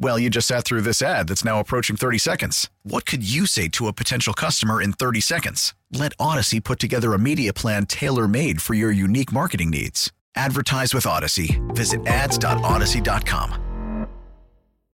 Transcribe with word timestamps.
Well, 0.00 0.18
you 0.18 0.30
just 0.30 0.46
sat 0.46 0.64
through 0.64 0.82
this 0.82 1.02
ad 1.02 1.28
that's 1.28 1.44
now 1.44 1.58
approaching 1.58 1.96
30 1.96 2.18
seconds. 2.18 2.70
What 2.84 3.04
could 3.04 3.28
you 3.28 3.46
say 3.46 3.68
to 3.68 3.88
a 3.88 3.92
potential 3.92 4.32
customer 4.32 4.80
in 4.80 4.92
30 4.92 5.20
seconds? 5.20 5.74
Let 5.92 6.16
Audacy 6.18 6.62
put 6.62 6.78
together 6.78 7.14
a 7.14 7.18
media 7.18 7.52
plan 7.52 7.86
tailor 7.86 8.28
made 8.28 8.62
for 8.62 8.74
your 8.74 8.92
unique 8.92 9.32
marketing 9.32 9.70
needs. 9.70 10.12
Advertise 10.36 10.94
with 10.94 11.04
Audacy. 11.04 11.58
Visit 11.74 12.06
ads.audacy.com. 12.06 13.64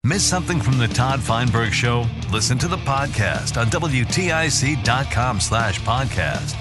Miss 0.04 0.22
something 0.24 0.60
from 0.60 0.78
the 0.78 0.88
Todd 0.88 1.20
Feinberg 1.20 1.72
Show? 1.72 2.06
Listen 2.32 2.56
to 2.58 2.68
the 2.68 2.78
podcast 2.78 3.60
on 3.60 3.66
WTIC.com 3.68 5.40
slash 5.40 5.80
podcast. 5.80 6.56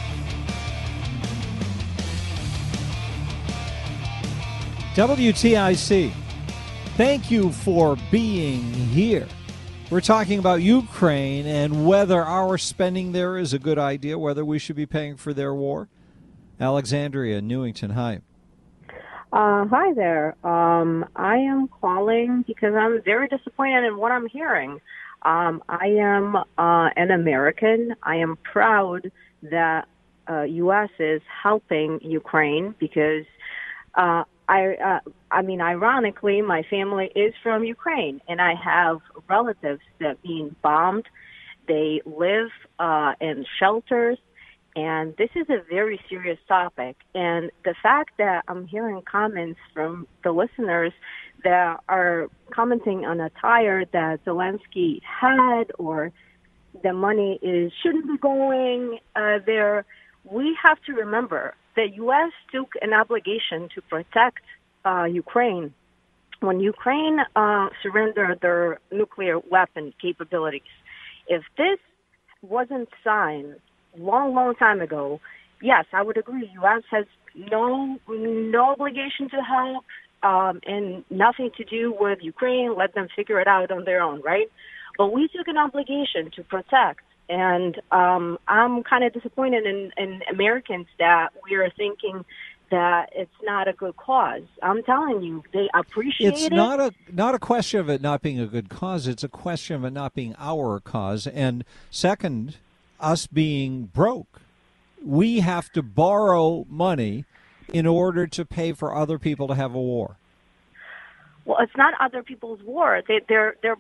WTIC. 4.95 6.11
Thank 6.99 7.31
you 7.31 7.53
for 7.53 7.95
being 8.11 8.73
here. 8.73 9.25
We're 9.89 10.01
talking 10.01 10.37
about 10.37 10.61
Ukraine 10.61 11.45
and 11.45 11.87
whether 11.87 12.21
our 12.21 12.57
spending 12.57 13.13
there 13.13 13.37
is 13.37 13.53
a 13.53 13.57
good 13.57 13.79
idea, 13.79 14.19
whether 14.19 14.43
we 14.43 14.59
should 14.59 14.75
be 14.75 14.85
paying 14.85 15.15
for 15.15 15.33
their 15.33 15.53
war. 15.53 15.87
Alexandria, 16.59 17.41
Newington, 17.41 17.91
hi. 17.91 18.19
Uh, 19.31 19.65
hi 19.67 19.93
there. 19.93 20.35
Um, 20.45 21.05
I 21.15 21.37
am 21.37 21.69
calling 21.69 22.43
because 22.45 22.75
I'm 22.75 23.01
very 23.01 23.29
disappointed 23.29 23.85
in 23.85 23.95
what 23.95 24.11
I'm 24.11 24.27
hearing. 24.27 24.81
Um, 25.21 25.63
I 25.69 25.85
am 26.01 26.35
uh, 26.35 26.89
an 26.97 27.11
American. 27.11 27.95
I 28.03 28.17
am 28.17 28.35
proud 28.43 29.09
that 29.43 29.87
uh, 30.29 30.41
U.S. 30.41 30.89
is 30.99 31.21
helping 31.41 32.01
Ukraine 32.01 32.75
because 32.77 33.23
uh, 33.95 34.25
I, 34.49 34.73
uh, 34.83 35.09
I 35.29 35.43
mean, 35.43 35.61
ironically, 35.61 36.41
my 36.41 36.63
family 36.71 37.11
is 37.15 37.35
from 37.43 37.63
Ukraine, 37.63 38.19
and 38.27 38.41
I 38.41 38.55
have 38.55 38.97
relatives 39.29 39.81
that 39.99 40.21
being 40.23 40.55
bombed. 40.63 41.05
They 41.67 42.01
live 42.03 42.49
uh, 42.79 43.13
in 43.21 43.45
shelters, 43.59 44.17
and 44.75 45.15
this 45.17 45.29
is 45.35 45.47
a 45.51 45.61
very 45.69 46.01
serious 46.09 46.39
topic. 46.47 46.95
And 47.13 47.51
the 47.63 47.75
fact 47.83 48.13
that 48.17 48.43
I'm 48.47 48.65
hearing 48.65 49.03
comments 49.03 49.59
from 49.71 50.07
the 50.23 50.31
listeners 50.31 50.93
that 51.43 51.81
are 51.87 52.27
commenting 52.51 53.05
on 53.05 53.19
a 53.19 53.29
tire 53.39 53.85
that 53.93 54.25
Zelensky 54.25 54.99
had, 55.03 55.65
or 55.77 56.11
the 56.81 56.93
money 56.93 57.37
is 57.43 57.71
shouldn't 57.83 58.07
be 58.07 58.17
going 58.17 58.97
uh, 59.15 59.37
there. 59.45 59.85
We 60.23 60.57
have 60.63 60.81
to 60.87 60.93
remember 60.93 61.53
the 61.79 61.87
U.S. 62.03 62.33
took 62.53 62.71
an 62.81 62.91
obligation 62.93 63.69
to 63.73 63.81
protect 63.93 64.43
uh, 64.83 65.05
Ukraine 65.05 65.73
when 66.41 66.59
Ukraine 66.59 67.17
uh, 67.35 67.67
surrendered 67.81 68.39
their 68.41 68.79
nuclear 68.91 69.39
weapon 69.39 69.93
capabilities. 70.01 70.73
If 71.27 71.43
this 71.57 71.79
wasn't 72.41 72.89
signed 73.03 73.55
long, 73.97 74.27
long 74.35 74.55
time 74.55 74.81
ago, 74.81 75.21
yes, 75.61 75.85
I 75.93 76.01
would 76.01 76.17
agree. 76.17 76.49
U.S. 76.61 76.83
has 76.91 77.05
no 77.53 77.97
no 78.09 78.63
obligation 78.73 79.25
to 79.35 79.39
help 79.55 79.85
um, 80.29 80.59
and 80.73 80.85
nothing 81.09 81.49
to 81.59 81.63
do 81.63 81.95
with 81.97 82.19
Ukraine. 82.33 82.75
Let 82.77 82.93
them 82.93 83.07
figure 83.15 83.39
it 83.39 83.47
out 83.47 83.71
on 83.71 83.85
their 83.85 84.01
own, 84.01 84.21
right? 84.21 84.49
But 84.97 85.13
we 85.13 85.29
took 85.33 85.47
an 85.47 85.57
obligation 85.57 86.23
to 86.35 86.41
protect 86.43 87.03
and 87.29 87.79
um, 87.91 88.39
I'm 88.47 88.83
kind 88.83 89.03
of 89.03 89.13
disappointed 89.13 89.65
in, 89.65 89.91
in 89.97 90.21
Americans 90.31 90.87
that 90.97 91.29
we 91.43 91.55
are 91.55 91.69
thinking 91.69 92.25
that 92.71 93.09
it's 93.15 93.31
not 93.43 93.67
a 93.67 93.73
good 93.73 93.95
cause. 93.97 94.43
I'm 94.61 94.83
telling 94.83 95.21
you, 95.21 95.43
they 95.53 95.69
appreciate 95.73 96.33
it's 96.33 96.41
it. 96.43 96.45
It's 96.47 96.55
not 96.55 96.79
a 96.79 96.91
not 97.11 97.35
a 97.35 97.39
question 97.39 97.79
of 97.79 97.89
it 97.89 98.01
not 98.01 98.21
being 98.21 98.39
a 98.39 98.47
good 98.47 98.69
cause. 98.69 99.07
It's 99.07 99.23
a 99.23 99.29
question 99.29 99.75
of 99.75 99.85
it 99.85 99.91
not 99.91 100.13
being 100.13 100.35
our 100.37 100.79
cause. 100.79 101.27
And 101.27 101.63
second, 101.89 102.57
us 102.99 103.27
being 103.27 103.85
broke, 103.85 104.41
we 105.03 105.39
have 105.39 105.71
to 105.71 105.81
borrow 105.81 106.65
money 106.69 107.25
in 107.73 107.85
order 107.85 108.27
to 108.27 108.45
pay 108.45 108.73
for 108.73 108.95
other 108.95 109.19
people 109.19 109.47
to 109.47 109.55
have 109.55 109.73
a 109.73 109.81
war. 109.81 110.17
Well, 111.45 111.57
it's 111.61 111.75
not 111.77 111.93
other 111.99 112.21
people's 112.21 112.61
war. 112.63 113.01
They, 113.07 113.21
they're, 113.27 113.55
they're, 113.63 113.77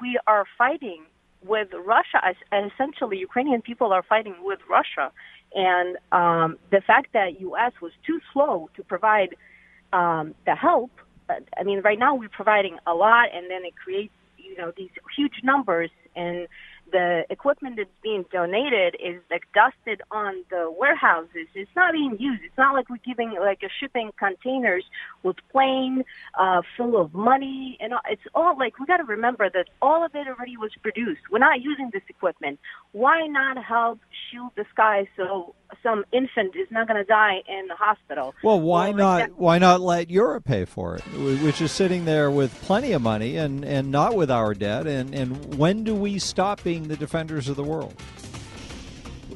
we 0.00 0.18
are 0.26 0.44
fighting 0.56 1.04
with 1.46 1.68
Russia. 1.72 2.20
Essentially, 2.52 3.18
Ukrainian 3.18 3.62
people 3.62 3.92
are 3.92 4.02
fighting 4.02 4.36
with 4.42 4.60
Russia, 4.68 5.12
and 5.54 5.96
um, 6.12 6.58
the 6.70 6.80
fact 6.80 7.12
that 7.12 7.40
U.S. 7.40 7.72
was 7.80 7.92
too 8.06 8.20
slow 8.32 8.70
to 8.76 8.82
provide 8.82 9.36
um, 9.92 10.34
the 10.46 10.54
help. 10.54 10.90
I 11.28 11.62
mean, 11.62 11.80
right 11.80 11.98
now 11.98 12.14
we're 12.14 12.28
providing 12.28 12.78
a 12.86 12.94
lot, 12.94 13.28
and 13.34 13.50
then 13.50 13.64
it 13.64 13.74
creates 13.76 14.14
you 14.36 14.56
know 14.56 14.72
these 14.76 14.90
huge 15.16 15.40
numbers 15.42 15.90
and 16.16 16.46
the 16.90 17.24
equipment 17.30 17.76
that's 17.76 17.88
being 18.02 18.24
donated 18.32 18.96
is 19.02 19.20
like 19.30 19.44
dusted 19.54 20.02
on 20.10 20.44
the 20.50 20.70
warehouses. 20.70 21.48
It's 21.54 21.70
not 21.74 21.92
being 21.92 22.16
used. 22.18 22.42
It's 22.44 22.56
not 22.58 22.74
like 22.74 22.88
we're 22.88 22.96
giving 23.04 23.34
like 23.40 23.60
a 23.62 23.68
shipping 23.80 24.10
containers 24.18 24.84
with 25.22 25.36
plane 25.50 26.04
uh, 26.38 26.62
full 26.76 27.00
of 27.00 27.14
money 27.14 27.76
and 27.80 27.94
all. 27.94 28.00
it's 28.08 28.22
all 28.34 28.56
like 28.58 28.78
we 28.78 28.86
got 28.86 28.98
to 28.98 29.04
remember 29.04 29.50
that 29.50 29.66
all 29.82 30.04
of 30.04 30.14
it 30.14 30.26
already 30.28 30.56
was 30.56 30.70
produced. 30.82 31.22
We're 31.30 31.38
not 31.38 31.60
using 31.62 31.90
this 31.92 32.02
equipment. 32.08 32.60
Why 32.92 33.26
not 33.26 33.62
help 33.62 34.00
shield 34.30 34.52
the 34.56 34.64
sky 34.72 35.08
so 35.16 35.54
some 35.82 36.04
infant 36.12 36.54
is 36.54 36.68
not 36.70 36.86
going 36.86 36.98
to 36.98 37.04
die 37.04 37.42
in 37.48 37.68
the 37.68 37.74
hospital? 37.74 38.34
Well, 38.42 38.60
why 38.60 38.92
not? 38.92 39.20
Like 39.20 39.32
why 39.36 39.58
not 39.58 39.80
let 39.80 40.10
Europe 40.10 40.44
pay 40.44 40.64
for 40.64 40.96
it, 40.96 41.02
which 41.42 41.60
is 41.60 41.72
sitting 41.72 42.04
there 42.04 42.30
with 42.30 42.54
plenty 42.62 42.92
of 42.92 43.02
money 43.02 43.36
and 43.36 43.64
and 43.64 43.90
not 43.90 44.14
with 44.14 44.30
our 44.30 44.54
debt? 44.54 44.86
And 44.86 45.14
and 45.14 45.56
when 45.56 45.84
do 45.84 45.94
we 45.94 46.18
stop 46.18 46.62
being 46.62 46.74
being 46.74 46.88
the 46.88 46.96
defenders 46.96 47.48
of 47.48 47.54
the 47.56 47.62
world. 47.62 47.94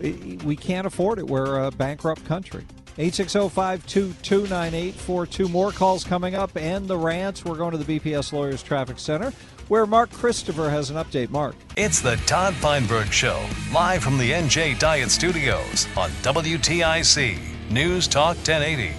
We, 0.00 0.38
we 0.44 0.56
can't 0.56 0.88
afford 0.88 1.20
it. 1.20 1.26
We're 1.26 1.64
a 1.64 1.70
bankrupt 1.70 2.24
country. 2.24 2.64
860-522-9842. 2.96 5.50
More 5.50 5.70
calls 5.70 6.02
coming 6.02 6.34
up 6.34 6.56
and 6.56 6.88
the 6.88 6.98
rants. 6.98 7.44
We're 7.44 7.56
going 7.56 7.70
to 7.72 7.78
the 7.78 8.00
BPS 8.00 8.32
Lawyers 8.32 8.62
Traffic 8.62 8.98
Center 8.98 9.32
where 9.68 9.86
Mark 9.86 10.10
Christopher 10.10 10.68
has 10.70 10.90
an 10.90 10.96
update. 10.96 11.30
Mark. 11.30 11.54
It's 11.76 12.00
the 12.00 12.16
Todd 12.26 12.54
Feinberg 12.54 13.12
Show, 13.12 13.46
live 13.72 14.02
from 14.02 14.18
the 14.18 14.30
NJ 14.30 14.78
Diet 14.78 15.10
Studios 15.10 15.86
on 15.96 16.10
WTIC 16.22 17.70
News 17.70 18.08
Talk 18.08 18.36
1080. 18.36 18.94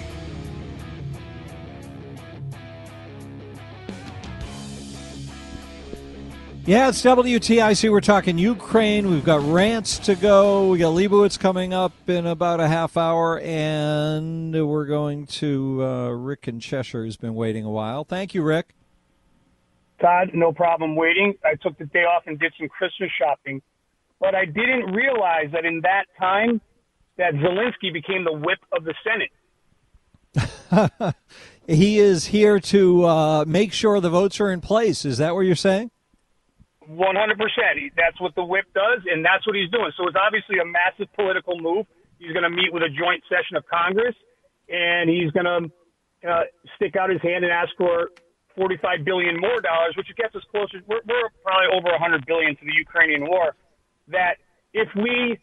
Yeah, 6.70 6.90
it's 6.90 7.02
WTIC. 7.02 7.92
We're 7.92 8.00
talking 8.00 8.38
Ukraine. 8.38 9.10
We've 9.10 9.26
got 9.26 9.42
rants 9.42 9.98
to 10.00 10.14
go. 10.14 10.70
We 10.70 10.78
got 10.78 10.94
Leibowitz 10.94 11.40
coming 11.40 11.74
up 11.74 11.94
in 12.08 12.28
about 12.28 12.60
a 12.60 12.68
half 12.68 12.96
hour, 12.96 13.40
and 13.40 14.54
we're 14.54 14.86
going 14.86 15.26
to 15.26 15.84
uh, 15.84 16.10
Rick 16.10 16.48
in 16.48 16.60
Cheshire, 16.60 17.06
who's 17.06 17.18
been 17.18 17.34
waiting 17.34 17.66
a 17.66 17.72
while. 17.72 18.04
Thank 18.04 18.36
you, 18.36 18.44
Rick. 18.44 18.76
Todd, 20.00 20.32
no 20.34 20.52
problem 20.52 20.96
waiting. 20.96 21.36
I 21.44 21.56
took 21.56 21.78
the 21.78 21.86
day 21.86 22.04
off 22.04 22.24
and 22.26 22.40
did 22.40 22.54
some 22.58 22.70
Christmas 22.70 23.10
shopping, 23.20 23.62
but 24.20 24.36
I 24.36 24.46
didn't 24.46 24.94
realize 24.94 25.52
that 25.54 25.66
in 25.66 25.82
that 25.82 26.06
time 26.20 26.62
that 27.18 27.34
Zelensky 27.34 27.92
became 27.92 28.24
the 28.24 28.34
whip 28.34 28.60
of 28.72 28.86
the 28.86 28.94
Senate. 29.04 29.32
he 31.68 32.00
is 32.00 32.28
here 32.28 32.60
to 32.60 33.06
uh, 33.06 33.46
make 33.46 33.74
sure 33.74 34.00
the 34.00 34.10
votes 34.10 34.40
are 34.40 34.52
in 34.52 34.62
place. 34.62 35.06
Is 35.06 35.18
that 35.18 35.36
what 35.36 35.42
you're 35.42 35.56
saying? 35.56 35.92
100%. 36.90 37.92
That's 37.96 38.20
what 38.20 38.34
the 38.36 38.44
whip 38.44 38.66
does, 38.74 39.02
and 39.12 39.24
that's 39.24 39.46
what 39.46 39.56
he's 39.56 39.70
doing. 39.70 39.92
So 39.98 40.08
it's 40.08 40.18
obviously 40.20 40.58
a 40.60 40.66
massive 40.66 41.14
political 41.14 41.60
move. 41.60 41.86
He's 42.18 42.32
going 42.32 42.44
to 42.44 42.50
meet 42.50 42.74
with 42.74 42.84
a 42.84 42.90
joint 42.90 43.24
session 43.30 43.58
of 43.58 43.64
Congress, 43.68 44.16
and 44.70 45.10
he's 45.10 45.32
going 45.32 45.46
to 45.46 46.30
uh, 46.30 46.44
stick 46.76 46.96
out 46.96 47.10
his 47.10 47.22
hand 47.22 47.44
and 47.44 47.54
ask 47.54 47.70
for 47.78 48.10
45 48.60 49.06
billion 49.06 49.40
more 49.40 49.62
dollars, 49.62 49.96
which 49.96 50.12
gets 50.18 50.36
us 50.36 50.44
closer. 50.52 50.84
We're, 50.86 51.00
we're 51.08 51.32
probably 51.44 51.72
over 51.72 51.96
100 51.96 52.26
billion 52.26 52.58
to 52.58 52.66
the 52.66 52.76
Ukrainian 52.76 53.24
war. 53.24 53.56
That 54.10 54.36
if 54.74 54.90
we 54.96 55.40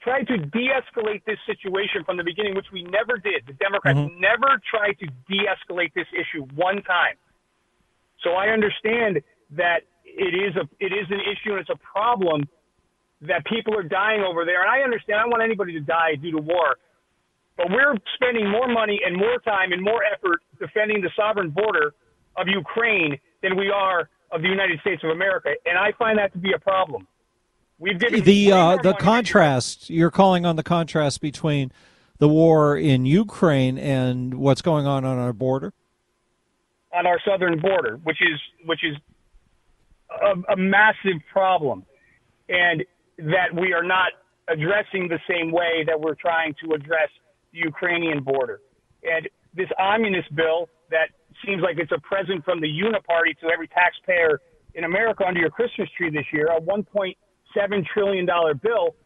try 0.00 0.22
to 0.22 0.36
de-escalate 0.38 1.24
this 1.26 1.38
situation 1.44 2.04
from 2.06 2.16
the 2.16 2.22
beginning, 2.22 2.54
which 2.54 2.70
we 2.72 2.84
never 2.84 3.18
did, 3.18 3.42
the 3.50 3.54
Democrats 3.54 3.98
mm-hmm. 3.98 4.20
never 4.20 4.62
tried 4.70 4.94
to 5.02 5.06
de-escalate 5.26 5.92
this 5.94 6.06
issue 6.14 6.46
one 6.54 6.82
time. 6.82 7.18
So 8.22 8.38
I 8.38 8.54
understand 8.54 9.20
that 9.58 9.82
it 10.04 10.34
is 10.38 10.54
a 10.54 10.68
it 10.78 10.92
is 10.92 11.10
an 11.10 11.20
issue 11.20 11.58
and 11.58 11.60
it's 11.60 11.74
a 11.74 11.82
problem 11.82 12.46
that 13.22 13.44
people 13.46 13.76
are 13.76 13.82
dying 13.82 14.22
over 14.22 14.44
there. 14.44 14.62
And 14.62 14.70
I 14.70 14.84
understand. 14.84 15.18
I 15.18 15.22
don't 15.22 15.30
want 15.30 15.42
anybody 15.42 15.72
to 15.72 15.80
die 15.80 16.14
due 16.14 16.30
to 16.32 16.38
war. 16.38 16.76
But 17.56 17.70
we're 17.70 17.94
spending 18.14 18.50
more 18.50 18.68
money 18.68 19.00
and 19.04 19.16
more 19.16 19.38
time 19.38 19.72
and 19.72 19.82
more 19.82 20.02
effort 20.04 20.42
defending 20.58 21.02
the 21.02 21.10
sovereign 21.16 21.50
border 21.50 21.94
of 22.36 22.48
Ukraine 22.48 23.18
than 23.42 23.56
we 23.56 23.70
are 23.70 24.08
of 24.30 24.42
the 24.42 24.48
United 24.48 24.80
States 24.80 25.02
of 25.04 25.10
America, 25.10 25.50
and 25.66 25.78
I 25.78 25.92
find 25.92 26.18
that 26.18 26.32
to 26.32 26.38
be 26.38 26.52
a 26.52 26.58
problem. 26.58 27.06
We've 27.78 27.98
given 27.98 28.22
the 28.22 28.52
uh, 28.52 28.76
the 28.76 28.94
contrast 28.94 29.90
you're 29.90 30.10
calling 30.10 30.46
on 30.46 30.56
the 30.56 30.62
contrast 30.62 31.20
between 31.20 31.72
the 32.18 32.28
war 32.28 32.76
in 32.76 33.04
Ukraine 33.04 33.78
and 33.78 34.34
what's 34.34 34.62
going 34.62 34.86
on 34.86 35.04
on 35.04 35.18
our 35.18 35.32
border, 35.32 35.72
on 36.92 37.06
our 37.06 37.20
southern 37.26 37.60
border, 37.60 37.98
which 38.04 38.22
is 38.22 38.40
which 38.64 38.84
is 38.84 38.96
a, 40.22 40.52
a 40.52 40.56
massive 40.56 41.20
problem, 41.32 41.84
and 42.48 42.84
that 43.18 43.54
we 43.54 43.72
are 43.72 43.82
not 43.82 44.12
addressing 44.48 45.08
the 45.08 45.20
same 45.28 45.50
way 45.50 45.84
that 45.86 46.00
we're 46.00 46.14
trying 46.14 46.54
to 46.62 46.74
address 46.74 47.08
the 47.52 47.58
Ukrainian 47.58 48.22
border. 48.22 48.60
And 49.02 49.28
this 49.54 49.68
omnibus 49.78 50.26
bill 50.34 50.68
that 50.90 51.08
seems 51.46 51.62
like 51.62 51.78
it's 51.78 51.92
a 51.92 52.00
present 52.00 52.44
from 52.44 52.60
the 52.60 52.68
Uniparty 52.68 53.38
to 53.40 53.50
every 53.52 53.68
taxpayer 53.68 54.40
in 54.74 54.84
America 54.84 55.24
under 55.26 55.40
your 55.40 55.50
Christmas 55.50 55.88
tree 55.96 56.10
this 56.10 56.26
year, 56.32 56.48
a 56.48 56.60
$1.7 56.60 57.86
trillion 57.92 58.26
bill 58.62 58.96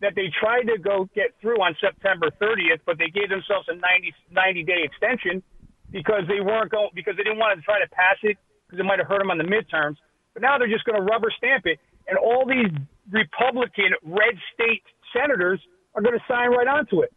that 0.00 0.14
they 0.16 0.32
tried 0.40 0.64
to 0.64 0.78
go 0.78 1.08
get 1.14 1.34
through 1.40 1.60
on 1.60 1.76
September 1.80 2.30
30th, 2.40 2.80
but 2.86 2.96
they 2.98 3.08
gave 3.08 3.28
themselves 3.28 3.68
a 3.68 3.74
90, 3.74 4.14
90 4.30 4.64
day 4.64 4.80
extension 4.82 5.42
because 5.90 6.22
they 6.28 6.40
weren't 6.40 6.70
going, 6.70 6.88
because 6.94 7.16
they 7.16 7.22
didn't 7.22 7.38
want 7.38 7.58
to 7.58 7.62
try 7.62 7.78
to 7.78 7.88
pass 7.90 8.16
it 8.22 8.38
because 8.66 8.80
it 8.80 8.86
might 8.86 8.98
have 8.98 9.08
hurt 9.08 9.18
them 9.18 9.30
on 9.30 9.38
the 9.38 9.44
midterms. 9.44 9.96
But 10.32 10.42
now 10.42 10.56
they're 10.56 10.72
just 10.72 10.84
going 10.84 10.96
to 10.96 11.04
rubber 11.04 11.28
stamp 11.36 11.66
it. 11.66 11.78
And 12.08 12.16
all 12.16 12.46
these 12.46 12.72
Republican 13.10 13.92
red 14.02 14.34
state 14.54 14.82
senators 15.12 15.60
are 15.94 16.00
going 16.00 16.16
to 16.16 16.24
sign 16.26 16.50
right 16.50 16.68
onto 16.68 17.02
it 17.02 17.12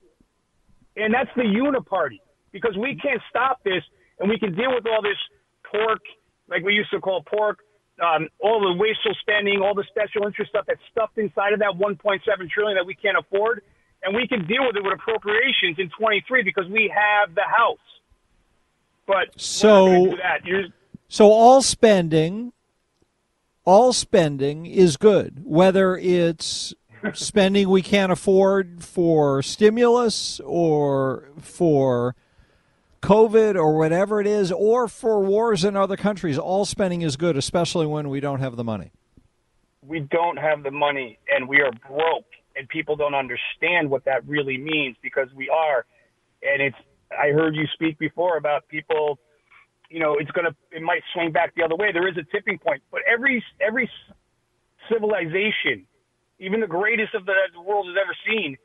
and 0.96 1.14
that's 1.14 1.30
the 1.36 1.44
uniparty 1.44 2.20
because 2.52 2.78
we 2.78 2.96
can't 2.96 3.22
stop 3.30 3.64
this, 3.64 3.84
and 4.20 4.30
we 4.30 4.38
can 4.38 4.56
deal 4.56 4.74
with 4.74 4.86
all 4.86 5.02
this 5.02 5.18
pork, 5.70 6.02
like 6.50 6.64
we 6.64 6.74
used 6.74 6.92
to 6.92 7.00
call 7.00 7.24
pork, 7.24 7.60
um, 8.02 8.28
all 8.40 8.60
the 8.60 8.74
wasteful 8.74 9.14
spending, 9.22 9.62
all 9.62 9.76
the 9.76 9.86
special 9.90 10.26
interest 10.26 10.50
stuff 10.50 10.66
that's 10.68 10.82
stuffed 10.92 11.18
inside 11.18 11.54
of 11.54 11.60
that 11.60 11.74
1.7 11.78 12.22
trillion 12.50 12.78
that 12.78 12.86
we 12.86 12.96
can't 12.96 13.18
afford, 13.18 13.62
and 14.02 14.16
we 14.16 14.28
can 14.28 14.48
deal 14.48 14.66
with 14.66 14.76
it 14.76 14.84
with 14.84 14.94
appropriations 14.94 15.78
in 15.78 15.90
23 15.98 16.44
because 16.44 16.66
we 16.70 16.92
have 16.94 17.36
the 17.36 17.44
House. 17.44 17.78
But 19.06 19.40
so 19.40 20.16
so 21.08 21.32
all 21.32 21.62
spending, 21.62 22.54
all 23.66 23.94
spending 23.94 24.66
is 24.66 24.98
good, 24.98 25.42
whether 25.44 25.98
it's 25.98 26.74
spending 27.14 27.70
we 27.70 27.82
can't 27.82 28.12
afford 28.12 28.84
for 28.84 29.42
stimulus 29.44 30.40
or 30.46 31.30
for 31.40 32.16
COVID 33.04 33.56
or 33.56 33.78
whatever 33.78 34.22
it 34.22 34.28
is, 34.28 34.52
or 34.52 34.88
for 34.88 35.20
wars 35.20 35.64
in 35.64 35.76
other 35.76 35.98
countries, 35.98 36.38
all 36.38 36.66
spending 36.66 37.02
is 37.02 37.18
good, 37.18 37.38
especially 37.38 37.86
when 37.86 38.10
we 38.10 38.20
don't 38.20 38.40
have 38.40 38.56
the 38.56 38.64
money. 38.64 38.92
We 39.86 40.00
don't 40.00 40.38
have 40.38 40.64
the 40.64 40.72
money 40.72 41.20
and 41.28 41.48
we 41.48 41.60
are 41.60 41.72
broke, 41.88 42.26
and 42.56 42.68
people 42.70 42.96
don't 42.96 43.14
understand 43.14 43.90
what 43.90 44.06
that 44.06 44.26
really 44.28 44.58
means 44.58 44.96
because 45.02 45.28
we 45.36 45.50
are. 45.50 45.86
And 46.42 46.62
it's, 46.62 46.78
I 47.12 47.28
heard 47.28 47.56
you 47.56 47.66
speak 47.74 48.00
before 48.00 48.38
about 48.38 48.68
people, 48.70 49.20
you 49.90 50.00
know, 50.00 50.16
it's 50.18 50.32
going 50.32 50.46
to, 50.46 50.56
it 50.72 50.82
might 50.82 51.02
swing 51.14 51.32
back 51.32 51.54
the 51.56 51.64
other 51.64 51.76
way. 51.76 51.92
There 51.92 52.08
is 52.08 52.16
a 52.18 52.24
tipping 52.32 52.58
point, 52.58 52.82
but 52.90 53.02
every, 53.06 53.44
every 53.60 53.90
civilization 54.90 55.86
even 56.40 56.60
the 56.60 56.68
greatest 56.68 57.14
of 57.14 57.26
the, 57.26 57.34
the 57.54 57.62
world 57.62 57.88
has 57.88 57.96
ever 57.96 58.16
seen, 58.28 58.58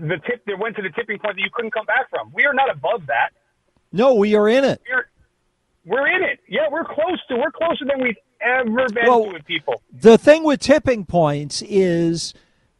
the 0.00 0.18
tip 0.26 0.44
that 0.46 0.58
went 0.58 0.76
to 0.76 0.82
the 0.82 0.90
tipping 0.90 1.18
point 1.18 1.36
that 1.36 1.42
you 1.42 1.50
couldn't 1.52 1.72
come 1.72 1.86
back 1.86 2.10
from. 2.10 2.32
We 2.34 2.44
are 2.44 2.54
not 2.54 2.70
above 2.70 3.06
that. 3.06 3.30
No, 3.92 4.14
we 4.14 4.34
are 4.34 4.48
in 4.48 4.64
it. 4.64 4.82
We're, 4.88 5.06
we're 5.86 6.08
in 6.08 6.22
it. 6.22 6.40
Yeah, 6.48 6.68
we're 6.70 6.84
close 6.84 7.20
to. 7.28 7.36
We're 7.36 7.52
closer 7.52 7.84
than 7.84 8.02
we've 8.02 8.16
ever 8.40 8.88
been 8.88 9.06
well, 9.06 9.24
to 9.24 9.32
with 9.32 9.44
people. 9.44 9.82
The 9.92 10.18
thing 10.18 10.44
with 10.44 10.60
tipping 10.60 11.04
points 11.04 11.62
is 11.62 12.34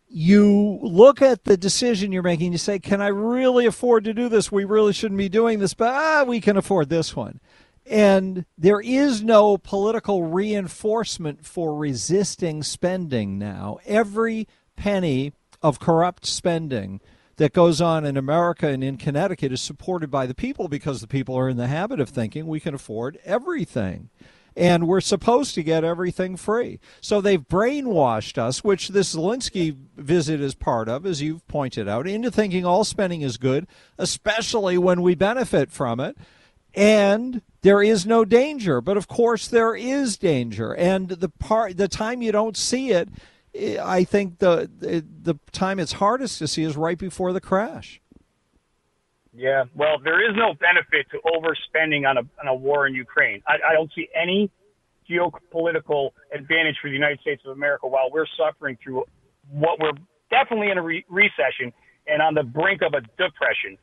you 0.08 0.78
look 0.82 1.22
at 1.22 1.44
the 1.44 1.56
decision 1.56 2.12
you're 2.12 2.22
making. 2.22 2.52
You 2.52 2.58
say, 2.58 2.78
"Can 2.78 3.00
I 3.00 3.08
really 3.08 3.66
afford 3.66 4.04
to 4.04 4.14
do 4.14 4.28
this? 4.28 4.50
We 4.50 4.64
really 4.64 4.92
shouldn't 4.92 5.18
be 5.18 5.28
doing 5.28 5.58
this, 5.58 5.74
but 5.74 5.92
ah, 5.92 6.24
we 6.26 6.40
can 6.40 6.56
afford 6.56 6.88
this 6.88 7.14
one." 7.14 7.40
And 7.86 8.46
there 8.56 8.80
is 8.80 9.22
no 9.22 9.58
political 9.58 10.22
reinforcement 10.22 11.44
for 11.44 11.76
resisting 11.76 12.62
spending 12.62 13.38
now. 13.38 13.78
Every 13.84 14.48
penny 14.76 15.32
of 15.64 15.80
corrupt 15.80 16.26
spending 16.26 17.00
that 17.36 17.54
goes 17.54 17.80
on 17.80 18.04
in 18.04 18.18
America 18.18 18.68
and 18.68 18.84
in 18.84 18.98
Connecticut 18.98 19.50
is 19.50 19.62
supported 19.62 20.10
by 20.10 20.26
the 20.26 20.34
people 20.34 20.68
because 20.68 21.00
the 21.00 21.06
people 21.06 21.34
are 21.36 21.48
in 21.48 21.56
the 21.56 21.68
habit 21.68 22.00
of 22.00 22.10
thinking 22.10 22.46
we 22.46 22.60
can 22.60 22.74
afford 22.74 23.18
everything. 23.24 24.10
And 24.54 24.86
we're 24.86 25.00
supposed 25.00 25.54
to 25.54 25.62
get 25.62 25.82
everything 25.82 26.36
free. 26.36 26.80
So 27.00 27.20
they've 27.22 27.40
brainwashed 27.40 28.36
us, 28.36 28.62
which 28.62 28.88
this 28.88 29.16
Zelensky 29.16 29.74
visit 29.96 30.38
is 30.38 30.54
part 30.54 30.86
of, 30.86 31.06
as 31.06 31.22
you've 31.22 31.48
pointed 31.48 31.88
out, 31.88 32.06
into 32.06 32.30
thinking 32.30 32.66
all 32.66 32.84
spending 32.84 33.22
is 33.22 33.38
good, 33.38 33.66
especially 33.96 34.76
when 34.76 35.00
we 35.00 35.14
benefit 35.14 35.72
from 35.72 35.98
it. 35.98 36.16
And 36.74 37.40
there 37.62 37.82
is 37.82 38.04
no 38.04 38.26
danger. 38.26 38.82
But 38.82 38.98
of 38.98 39.08
course, 39.08 39.48
there 39.48 39.74
is 39.74 40.18
danger, 40.18 40.74
and 40.74 41.08
the 41.08 41.30
part 41.30 41.78
the 41.78 41.88
time 41.88 42.20
you 42.20 42.30
don't 42.32 42.56
see 42.56 42.90
it, 42.90 43.08
I 43.54 44.04
think 44.04 44.38
the 44.38 44.68
the 44.80 45.38
time 45.52 45.78
it's 45.78 45.92
hardest 45.92 46.38
to 46.40 46.48
see 46.48 46.64
is 46.64 46.76
right 46.76 46.98
before 46.98 47.32
the 47.32 47.40
crash. 47.40 48.00
Yeah, 49.32 49.64
well, 49.74 49.98
there 50.02 50.28
is 50.28 50.36
no 50.36 50.54
benefit 50.54 51.06
to 51.10 51.18
overspending 51.26 52.08
on 52.08 52.18
a 52.18 52.22
on 52.40 52.48
a 52.48 52.54
war 52.54 52.86
in 52.86 52.94
Ukraine. 52.94 53.42
I, 53.46 53.70
I 53.70 53.72
don't 53.72 53.90
see 53.94 54.08
any 54.14 54.50
geopolitical 55.08 56.10
advantage 56.32 56.76
for 56.80 56.88
the 56.88 56.94
United 56.94 57.20
States 57.20 57.42
of 57.44 57.52
America 57.52 57.86
while 57.86 58.10
we're 58.10 58.26
suffering 58.38 58.78
through 58.82 59.04
what 59.50 59.78
we're 59.78 59.92
definitely 60.30 60.70
in 60.70 60.78
a 60.78 60.82
re- 60.82 61.04
recession 61.08 61.72
and 62.06 62.22
on 62.22 62.34
the 62.34 62.42
brink 62.42 62.80
of 62.82 62.94
a 62.94 63.00
depression. 63.22 63.76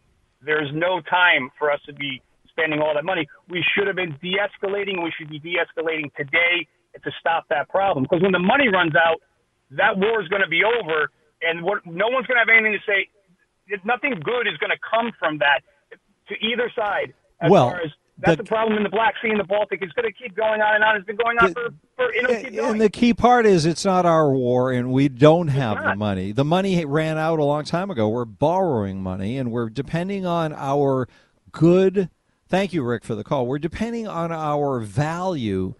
There's 0.43 0.69
no 0.73 1.01
time 1.01 1.51
for 1.59 1.71
us 1.71 1.79
to 1.85 1.93
be 1.93 2.21
spending 2.49 2.81
all 2.81 2.93
that 2.95 3.05
money. 3.05 3.27
We 3.49 3.63
should 3.75 3.87
have 3.87 3.95
been 3.95 4.17
de-escalating. 4.21 5.03
We 5.03 5.11
should 5.17 5.29
be 5.29 5.39
de-escalating 5.39 6.13
today 6.15 6.67
to 7.03 7.11
stop 7.19 7.45
that 7.49 7.69
problem. 7.69 8.03
Because 8.03 8.21
when 8.21 8.31
the 8.31 8.39
money 8.39 8.67
runs 8.67 8.93
out, 8.95 9.21
that 9.71 9.97
war 9.97 10.21
is 10.21 10.27
going 10.27 10.41
to 10.41 10.47
be 10.47 10.61
over, 10.63 11.11
and 11.41 11.63
what, 11.63 11.85
no 11.85 12.07
one's 12.09 12.27
going 12.27 12.35
to 12.35 12.45
have 12.45 12.49
anything 12.49 12.73
to 12.73 12.91
say. 12.91 13.09
Nothing 13.85 14.19
good 14.23 14.47
is 14.47 14.57
going 14.57 14.71
to 14.71 14.79
come 14.79 15.11
from 15.17 15.37
that 15.37 15.61
to 16.27 16.35
either 16.45 16.69
side. 16.75 17.13
Well, 17.47 17.79
that's 18.17 18.37
the, 18.37 18.43
the, 18.43 18.47
problem 18.47 18.77
in 18.77 18.83
the 18.83 18.89
Black 18.89 19.15
Sea 19.21 19.29
and 19.29 19.39
the 19.39 19.45
Baltic. 19.45 19.81
It's 19.81 19.93
going 19.93 20.11
to 20.11 20.13
keep 20.13 20.35
going 20.35 20.61
on 20.61 20.75
and 20.75 20.83
on. 20.83 20.97
It's 20.97 21.05
been 21.05 21.15
going 21.15 21.37
on 21.39 21.49
the, 21.49 21.53
for, 21.53 21.71
for 21.95 22.13
you 22.13 22.51
know, 22.51 22.69
And 22.69 22.81
the 22.81 22.89
key 22.89 23.13
part 23.13 23.45
is 23.45 23.65
it's 23.65 23.85
not 23.85 24.05
our 24.05 24.31
war, 24.31 24.71
and 24.71 24.91
we 24.91 25.07
don't 25.07 25.47
have 25.47 25.81
the 25.81 25.95
money. 25.95 26.31
The 26.31 26.43
money 26.43 26.83
ran 26.85 27.17
out 27.17 27.39
a 27.39 27.43
long 27.43 27.63
time 27.63 27.89
ago. 27.89 28.09
We're 28.09 28.25
borrowing 28.25 29.01
money, 29.01 29.37
and 29.37 29.51
we're 29.51 29.69
depending 29.69 30.25
on 30.25 30.53
our 30.53 31.07
good 31.51 32.09
Thank 32.51 32.73
you, 32.73 32.83
Rick, 32.83 33.05
for 33.05 33.15
the 33.15 33.23
call. 33.23 33.47
We're 33.47 33.59
depending 33.59 34.09
on 34.09 34.29
our 34.29 34.81
value 34.81 35.73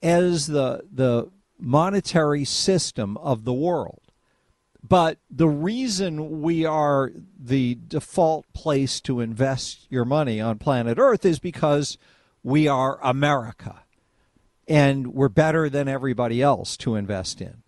as 0.00 0.46
the 0.46 0.84
the 0.92 1.32
monetary 1.62 2.44
system 2.44 3.16
of 3.18 3.44
the 3.44 3.52
world. 3.52 4.00
But 4.86 5.18
the 5.30 5.48
reason 5.48 6.42
we 6.42 6.64
are 6.64 7.12
the 7.38 7.78
default 7.86 8.52
place 8.52 9.00
to 9.02 9.20
invest 9.20 9.86
your 9.88 10.04
money 10.04 10.40
on 10.40 10.58
planet 10.58 10.98
Earth 10.98 11.24
is 11.24 11.38
because 11.38 11.98
we 12.42 12.66
are 12.66 12.98
America 13.02 13.84
and 14.66 15.14
we're 15.14 15.28
better 15.28 15.68
than 15.68 15.88
everybody 15.88 16.42
else 16.42 16.76
to 16.78 16.96
invest 16.96 17.40
in. 17.40 17.62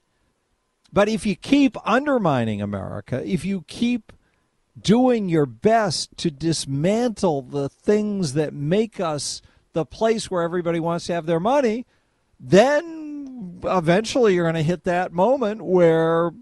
But 0.92 1.08
if 1.08 1.24
you 1.24 1.36
keep 1.36 1.76
undermining 1.86 2.60
America, 2.60 3.22
if 3.24 3.44
you 3.44 3.64
keep 3.66 4.12
doing 4.80 5.28
your 5.28 5.46
best 5.46 6.16
to 6.18 6.30
dismantle 6.30 7.42
the 7.42 7.68
things 7.68 8.32
that 8.34 8.52
make 8.52 9.00
us 9.00 9.40
the 9.72 9.84
place 9.84 10.30
where 10.30 10.42
everybody 10.42 10.80
wants 10.80 11.06
to 11.06 11.12
have 11.12 11.26
their 11.26 11.40
money, 11.40 11.84
then 12.38 13.03
eventually 13.64 14.34
you're 14.34 14.44
going 14.44 14.54
to 14.54 14.62
hit 14.62 14.84
that 14.84 15.12
moment 15.12 15.62
where 15.62 16.32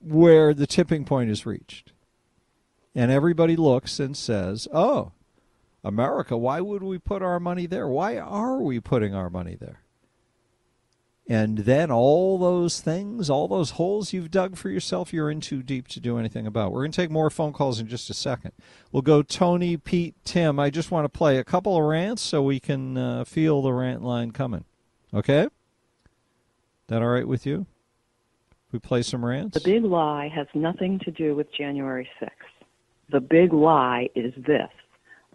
where 0.00 0.54
the 0.54 0.66
tipping 0.66 1.04
point 1.04 1.30
is 1.30 1.44
reached. 1.44 1.92
And 2.94 3.10
everybody 3.10 3.54
looks 3.54 4.00
and 4.00 4.16
says, 4.16 4.66
"Oh, 4.72 5.12
America, 5.82 6.36
why 6.36 6.60
would 6.60 6.82
we 6.82 6.98
put 6.98 7.22
our 7.22 7.40
money 7.40 7.66
there? 7.66 7.88
Why 7.88 8.18
are 8.18 8.60
we 8.60 8.80
putting 8.80 9.14
our 9.14 9.30
money 9.30 9.56
there? 9.58 9.82
And 11.30 11.58
then 11.58 11.92
all 11.92 12.38
those 12.38 12.80
things, 12.80 13.30
all 13.30 13.46
those 13.46 13.72
holes 13.72 14.12
you've 14.12 14.32
dug 14.32 14.56
for 14.56 14.68
yourself, 14.68 15.12
you're 15.12 15.30
in 15.30 15.40
too 15.40 15.62
deep 15.62 15.86
to 15.88 16.00
do 16.00 16.18
anything 16.18 16.44
about. 16.44 16.72
We're 16.72 16.80
going 16.80 16.90
to 16.90 16.96
take 16.96 17.10
more 17.10 17.30
phone 17.30 17.52
calls 17.52 17.78
in 17.78 17.86
just 17.86 18.10
a 18.10 18.14
second. 18.14 18.50
We'll 18.90 19.02
go 19.02 19.22
Tony, 19.22 19.76
Pete, 19.76 20.16
Tim. 20.24 20.58
I 20.58 20.70
just 20.70 20.90
want 20.90 21.04
to 21.04 21.08
play 21.08 21.38
a 21.38 21.44
couple 21.44 21.76
of 21.76 21.84
rants 21.84 22.20
so 22.20 22.42
we 22.42 22.58
can 22.58 22.96
uh, 22.96 23.24
feel 23.24 23.62
the 23.62 23.72
rant 23.72 24.02
line 24.02 24.32
coming. 24.32 24.64
Okay? 25.14 25.46
That 26.90 27.02
all 27.02 27.08
right 27.08 27.26
with 27.26 27.46
you? 27.46 27.66
We 28.72 28.80
play 28.80 29.02
some 29.02 29.24
rants? 29.24 29.54
The 29.54 29.60
big 29.60 29.84
lie 29.84 30.28
has 30.34 30.48
nothing 30.54 30.98
to 31.04 31.12
do 31.12 31.36
with 31.36 31.46
January 31.56 32.08
6th. 32.20 32.30
The 33.12 33.20
big 33.20 33.52
lie 33.52 34.08
is 34.16 34.34
this 34.44 34.68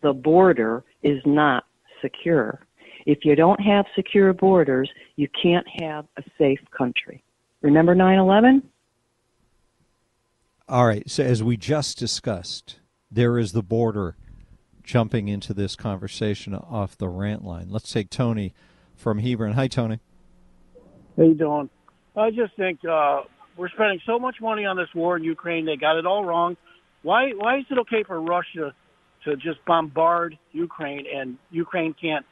the 0.01 0.11
border 0.11 0.83
is 1.01 1.21
not 1.25 1.63
secure. 2.01 2.59
If 3.05 3.19
you 3.23 3.37
don't 3.37 3.61
have 3.61 3.85
secure 3.95 4.33
borders, 4.33 4.89
you 5.15 5.29
can't 5.41 5.65
have 5.79 6.05
a 6.17 6.23
safe 6.37 6.59
country. 6.77 7.23
Remember 7.61 7.95
9 7.95 8.19
11? 8.19 8.61
All 10.67 10.85
right. 10.85 11.09
So, 11.09 11.23
as 11.23 11.41
we 11.41 11.55
just 11.55 11.97
discussed, 11.97 12.79
there 13.09 13.39
is 13.39 13.53
the 13.53 13.63
border 13.63 14.17
jumping 14.83 15.29
into 15.29 15.53
this 15.53 15.77
conversation 15.77 16.53
off 16.53 16.97
the 16.97 17.07
rant 17.07 17.45
line. 17.45 17.67
Let's 17.69 17.93
take 17.93 18.09
Tony 18.09 18.53
from 18.93 19.19
Hebron. 19.19 19.53
Hi, 19.53 19.69
Tony. 19.69 20.01
How 21.17 21.23
you 21.23 21.33
doing? 21.33 21.69
I 22.15 22.29
just 22.31 22.55
think 22.55 22.79
uh, 22.85 23.21
we're 23.57 23.69
spending 23.69 23.99
so 24.05 24.19
much 24.19 24.37
money 24.41 24.65
on 24.65 24.77
this 24.77 24.89
war 24.95 25.17
in 25.17 25.23
Ukraine. 25.23 25.65
They 25.65 25.75
got 25.75 25.97
it 25.97 26.05
all 26.05 26.23
wrong. 26.23 26.57
Why? 27.03 27.31
Why 27.31 27.59
is 27.59 27.65
it 27.69 27.77
okay 27.79 28.03
for 28.03 28.19
Russia 28.19 28.73
to 29.25 29.35
just 29.35 29.63
bombard 29.65 30.37
Ukraine 30.51 31.05
and 31.13 31.37
Ukraine 31.51 31.95
can't 31.99 32.25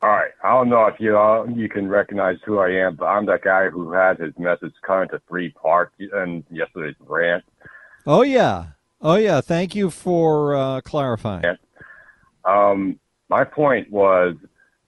All 0.02 0.10
right. 0.10 0.32
I 0.42 0.50
don't 0.50 0.68
know 0.68 0.86
if 0.86 0.96
you 0.98 1.16
all, 1.16 1.48
you 1.48 1.68
can 1.68 1.88
recognize 1.88 2.36
who 2.44 2.58
I 2.58 2.70
am, 2.70 2.96
but 2.96 3.04
I'm 3.04 3.24
that 3.26 3.42
guy 3.42 3.68
who 3.68 3.92
had 3.92 4.18
his 4.18 4.32
message 4.36 4.72
cut 4.84 5.02
into 5.02 5.20
three 5.28 5.50
parts 5.50 5.94
in 6.00 6.42
yesterday's 6.50 6.96
rant. 6.98 7.44
Oh 8.04 8.22
yeah. 8.22 8.66
Oh 9.00 9.14
yeah. 9.14 9.40
Thank 9.40 9.76
you 9.76 9.90
for 9.90 10.56
uh, 10.56 10.80
clarifying. 10.80 11.56
Um, 12.44 12.98
my 13.28 13.44
point 13.44 13.92
was 13.92 14.34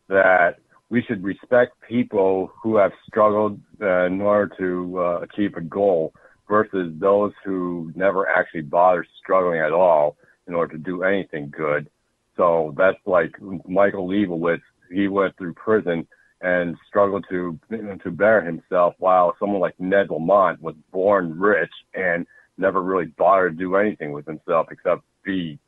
that 0.08 0.58
we 0.90 1.00
should 1.02 1.22
respect 1.22 1.80
people 1.88 2.52
who 2.60 2.76
have 2.76 2.90
struggled 3.06 3.60
uh, 3.80 4.06
in 4.06 4.20
order 4.20 4.52
to 4.58 4.98
uh, 4.98 5.20
achieve 5.20 5.54
a 5.56 5.60
goal 5.60 6.12
versus 6.48 6.92
those 6.98 7.32
who 7.44 7.92
never 7.94 8.28
actually 8.28 8.62
bother 8.62 9.06
struggling 9.22 9.60
at 9.60 9.72
all 9.72 10.16
in 10.48 10.54
order 10.54 10.76
to 10.76 10.82
do 10.82 11.04
anything 11.04 11.52
good. 11.56 11.88
So 12.36 12.74
that's 12.76 12.98
like 13.06 13.32
Michael 13.68 14.08
Lebowitz. 14.08 14.60
He 14.94 15.08
went 15.08 15.36
through 15.36 15.54
prison 15.54 16.06
and 16.40 16.76
struggled 16.86 17.24
to 17.30 17.58
to 17.70 18.10
better 18.10 18.42
himself, 18.42 18.94
while 18.98 19.34
someone 19.38 19.60
like 19.60 19.78
Ned 19.78 20.10
Lamont 20.10 20.60
was 20.62 20.74
born 20.92 21.38
rich 21.38 21.72
and 21.94 22.26
never 22.58 22.82
really 22.82 23.06
bothered 23.06 23.58
to 23.58 23.64
do 23.64 23.76
anything 23.76 24.12
with 24.12 24.26
himself 24.26 24.68
except 24.70 25.02
be 25.24 25.58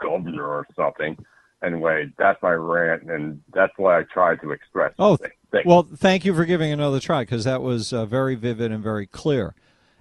governor 0.00 0.46
or 0.46 0.66
something 0.76 1.16
anyway, 1.62 2.10
that's 2.18 2.40
my 2.42 2.52
rant, 2.52 3.02
and 3.04 3.42
that's 3.52 3.72
what 3.76 3.94
I 3.94 4.02
tried 4.04 4.40
to 4.42 4.52
express. 4.52 4.92
Oh, 4.98 5.18
well, 5.64 5.82
thank 5.82 6.24
you 6.24 6.34
for 6.34 6.44
giving 6.44 6.72
another 6.72 7.00
try 7.00 7.22
because 7.22 7.44
that 7.44 7.62
was 7.62 7.92
uh, 7.92 8.06
very 8.06 8.34
vivid 8.34 8.72
and 8.72 8.82
very 8.82 9.06
clear. 9.06 9.54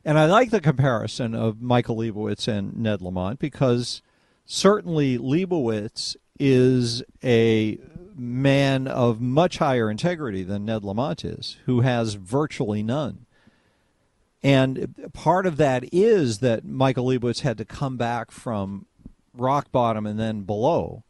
And 0.05 0.17
I 0.17 0.25
like 0.25 0.51
the 0.51 0.61
comparison 0.61 1.35
of 1.35 1.61
Michael 1.61 1.97
Lebowitz 1.97 2.47
and 2.47 2.77
Ned 2.77 3.01
Lamont 3.01 3.39
because 3.39 4.01
certainly 4.45 5.17
Lebowitz 5.17 6.15
is 6.39 7.03
a 7.23 7.77
man 8.19 8.88
of 8.88 9.21
much 9.21 9.57
higher 9.57 9.89
integrity 9.89 10.43
than 10.43 10.65
Ned 10.65 10.83
Lamont 10.83 11.23
is, 11.23 11.57
who 11.65 11.81
has 11.81 12.15
virtually 12.15 12.83
none. 12.83 13.25
And 14.41 15.09
part 15.13 15.45
of 15.45 15.57
that 15.57 15.83
is 15.91 16.39
that 16.39 16.65
Michael 16.65 17.07
Lebowitz 17.07 17.41
had 17.41 17.57
to 17.57 17.65
come 17.65 17.97
back 17.97 18.31
from 18.31 18.85
rock 19.33 19.71
bottom 19.71 20.05
and 20.05 20.19
then 20.19 20.41
below 20.41 21.03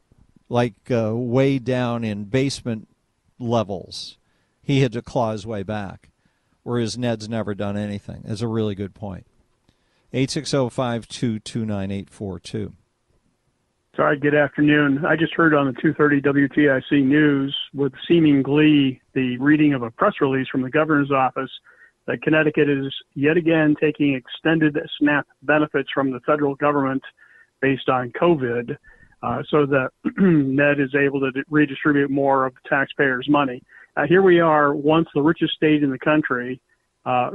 like 0.50 0.92
uh, 0.92 1.16
way 1.16 1.58
down 1.60 2.04
in 2.04 2.26
basement 2.26 2.90
levels. 3.38 4.18
He 4.62 4.82
had 4.82 4.92
to 4.94 5.02
claw 5.02 5.32
his 5.32 5.48
way 5.48 5.64
back, 5.64 6.10
whereas 6.64 6.98
Ned's 6.98 7.30
never 7.30 7.56
done 7.56 7.78
anything. 7.78 8.24
Is 8.26 8.42
a 8.42 8.48
really 8.48 8.76
good 8.76 8.94
point. 8.94 9.26
860-522-9842. 10.14 12.74
Sorry, 14.00 14.18
good 14.18 14.34
afternoon. 14.34 15.04
I 15.06 15.18
just 15.18 15.34
heard 15.34 15.54
on 15.54 15.66
the 15.66 15.74
2:30 15.74 16.22
WTIC 16.22 17.04
news 17.04 17.54
with 17.74 17.92
seeming 18.08 18.42
glee 18.42 19.02
the 19.12 19.38
reading 19.40 19.74
of 19.74 19.84
a 19.84 19.92
press 19.92 20.14
release 20.22 20.48
from 20.48 20.62
the 20.62 20.70
governor's 20.70 21.12
office 21.12 21.52
that 22.06 22.22
Connecticut 22.22 22.70
is 22.70 22.96
yet 23.16 23.36
again 23.36 23.76
taking 23.78 24.14
extended 24.14 24.78
SNAP 24.98 25.28
benefits 25.42 25.90
from 25.94 26.12
the 26.12 26.22
federal 26.22 26.56
government 26.56 27.04
based 27.60 27.90
on 27.90 28.14
COVID 28.14 28.78
uh, 29.22 29.44
so 29.50 29.66
that 29.66 29.90
Ned 30.18 30.80
is 30.80 30.96
able 30.96 31.20
to 31.20 31.44
redistribute 31.50 32.10
more 32.10 32.46
of 32.46 32.54
the 32.54 32.70
taxpayers' 32.70 33.28
money. 33.28 33.62
Uh, 33.98 34.06
here 34.08 34.22
we 34.22 34.40
are, 34.40 34.74
once 34.74 35.10
the 35.14 35.22
richest 35.22 35.56
state 35.56 35.84
in 35.84 35.92
the 35.92 36.00
country, 36.00 36.62
uh, 37.06 37.32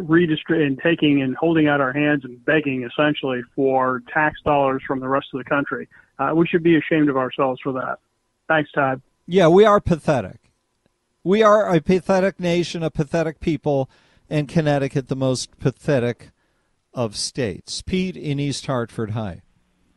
taking 0.83 1.21
and 1.21 1.37
holding 1.37 1.69
out 1.69 1.83
our 1.83 1.93
hands 1.93 2.25
and 2.25 2.43
begging 2.47 2.89
essentially 2.91 3.43
for 3.55 4.01
tax 4.11 4.41
dollars 4.47 4.83
from 4.87 5.01
the 5.01 5.09
rest 5.09 5.27
of 5.35 5.45
the 5.45 5.45
country. 5.45 5.87
Uh, 6.19 6.33
we 6.35 6.47
should 6.47 6.63
be 6.63 6.77
ashamed 6.77 7.09
of 7.09 7.17
ourselves 7.17 7.61
for 7.63 7.73
that. 7.73 7.99
Thanks, 8.49 8.71
Todd. 8.73 9.01
Yeah, 9.27 9.49
we 9.49 9.65
are 9.65 9.81
pathetic. 9.81 10.51
We 11.23 11.43
are 11.43 11.75
a 11.75 11.81
pathetic 11.81 12.39
nation, 12.39 12.83
a 12.83 12.91
pathetic 12.91 13.41
people, 13.41 13.89
and 14.29 14.49
Connecticut 14.49 15.09
the 15.09 15.17
most 15.17 15.59
pathetic 15.59 16.31
of 16.93 17.17
states. 17.17 17.83
Pete 17.83 18.17
in 18.17 18.39
East 18.39 18.67
Hartford, 18.67 19.11
hi. 19.11 19.43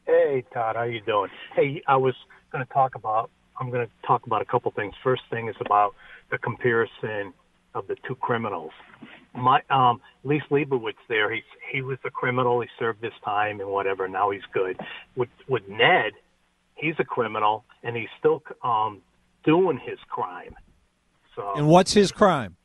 Hey, 0.06 0.44
Todd, 0.54 0.76
how 0.76 0.84
you 0.84 1.02
doing? 1.02 1.30
Hey, 1.56 1.82
I 1.88 1.98
was 1.98 2.16
going 2.52 2.66
to 2.66 2.74
talk 2.74 2.96
about. 2.96 3.30
I'm 3.60 3.70
going 3.70 3.86
to 3.86 3.92
talk 4.08 4.26
about 4.26 4.42
a 4.42 4.46
couple 4.46 4.72
things. 4.72 4.94
First 5.04 5.24
thing 5.30 5.50
is 5.50 5.56
about 5.60 5.96
the 6.32 6.38
comparison 6.38 7.34
of 7.78 7.88
the 7.88 7.96
two 8.08 8.16
criminals. 8.16 8.72
My 9.36 9.62
um, 9.70 10.02
Lee 10.24 10.42
Leibovitz 10.50 11.04
there, 11.08 11.32
he 11.34 11.42
he 11.72 11.82
was 11.82 12.00
a 12.06 12.10
criminal. 12.10 12.60
He 12.62 12.68
served 12.80 13.04
his 13.04 13.14
time 13.24 13.60
and 13.62 13.70
whatever. 13.70 14.08
Now 14.08 14.32
he's 14.32 14.48
good. 14.54 14.76
With 15.16 15.30
with 15.48 15.64
Ned, 15.70 16.14
he's 16.76 16.96
a 17.00 17.04
criminal 17.06 17.64
and 17.84 17.96
he's 17.96 18.10
still 18.20 18.42
um, 18.64 19.02
doing 19.44 19.78
his 19.90 20.00
crime. 20.10 20.56
So 21.36 21.54
And 21.56 21.68
what's 21.68 21.94
his 21.94 22.12
crime? 22.12 22.56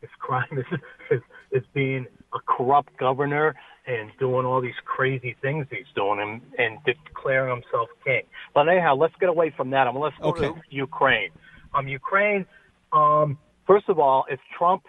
his 0.00 0.10
crime 0.18 0.46
is, 0.62 0.64
is 1.10 1.22
is 1.52 1.62
being 1.74 2.06
a 2.34 2.38
corrupt 2.46 2.96
governor 2.98 3.54
and 3.86 4.10
doing 4.18 4.44
all 4.46 4.60
these 4.60 4.80
crazy 4.84 5.36
things 5.42 5.66
he's 5.70 5.90
doing 5.94 6.18
and, 6.20 6.40
and 6.58 6.78
declaring 6.84 7.50
himself 7.60 7.88
king. 8.04 8.22
But 8.54 8.68
anyhow, 8.68 8.96
let's 8.96 9.14
get 9.20 9.28
away 9.28 9.50
from 9.56 9.70
that. 9.70 9.86
Um, 9.86 9.96
let's 9.98 10.16
go 10.20 10.30
Okay. 10.30 10.48
to 10.48 10.54
Ukraine. 10.70 11.30
Um, 11.74 11.86
Ukraine. 11.88 12.46
Um, 12.92 13.38
first 13.66 13.88
of 13.88 13.98
all, 13.98 14.24
if 14.30 14.40
Trump 14.56 14.84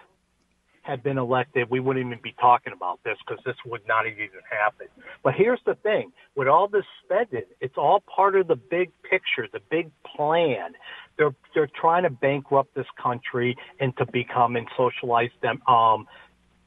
had 0.88 1.04
been 1.04 1.18
elected, 1.18 1.70
we 1.70 1.82
wouldn't 1.82 2.06
even 2.06 2.20
be 2.24 2.34
talking 2.40 2.72
about 2.72 3.00
this 3.04 3.18
because 3.26 3.44
this 3.46 3.56
would 3.66 3.82
not 3.88 4.06
have 4.06 4.14
even 4.14 4.40
happened. 4.50 4.90
But 5.22 5.34
here's 5.36 5.60
the 5.66 5.76
thing: 5.76 6.14
with 6.36 6.48
all 6.48 6.68
this 6.70 6.86
spending, 7.04 7.44
it's 7.60 7.78
all 7.78 8.02
part 8.16 8.36
of 8.36 8.48
the 8.48 8.56
big 8.56 8.92
picture, 9.04 9.48
the 9.52 9.60
big 9.70 9.92
plan. 10.16 10.74
They're 11.18 11.36
they're 11.54 11.70
trying 11.80 12.04
to 12.04 12.10
bankrupt 12.10 12.74
this 12.74 12.88
country 13.02 13.56
into 13.80 14.06
becoming 14.06 14.66
socialized 14.78 15.34
them 15.42 15.62
um 15.68 16.08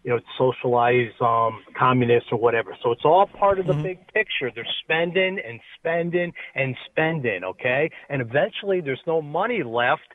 you 0.05 0.11
know 0.11 0.21
socialized 0.37 1.21
um 1.23 1.63
communists 1.79 2.29
or 2.31 2.39
whatever. 2.39 2.77
So 2.83 2.93
it's 2.93 3.05
all 3.05 3.27
part 3.27 3.59
of 3.59 3.67
the 3.67 3.75
big 3.75 3.99
picture. 4.13 4.51
They're 4.55 4.67
spending 4.85 5.39
and 5.47 5.61
spending 5.79 6.33
and 6.55 6.77
spending, 6.91 7.45
okay? 7.45 7.91
And 8.11 8.21
eventually 8.21 8.81
there's 8.83 9.03
no 9.07 9.23
money 9.23 9.63
left 9.63 10.09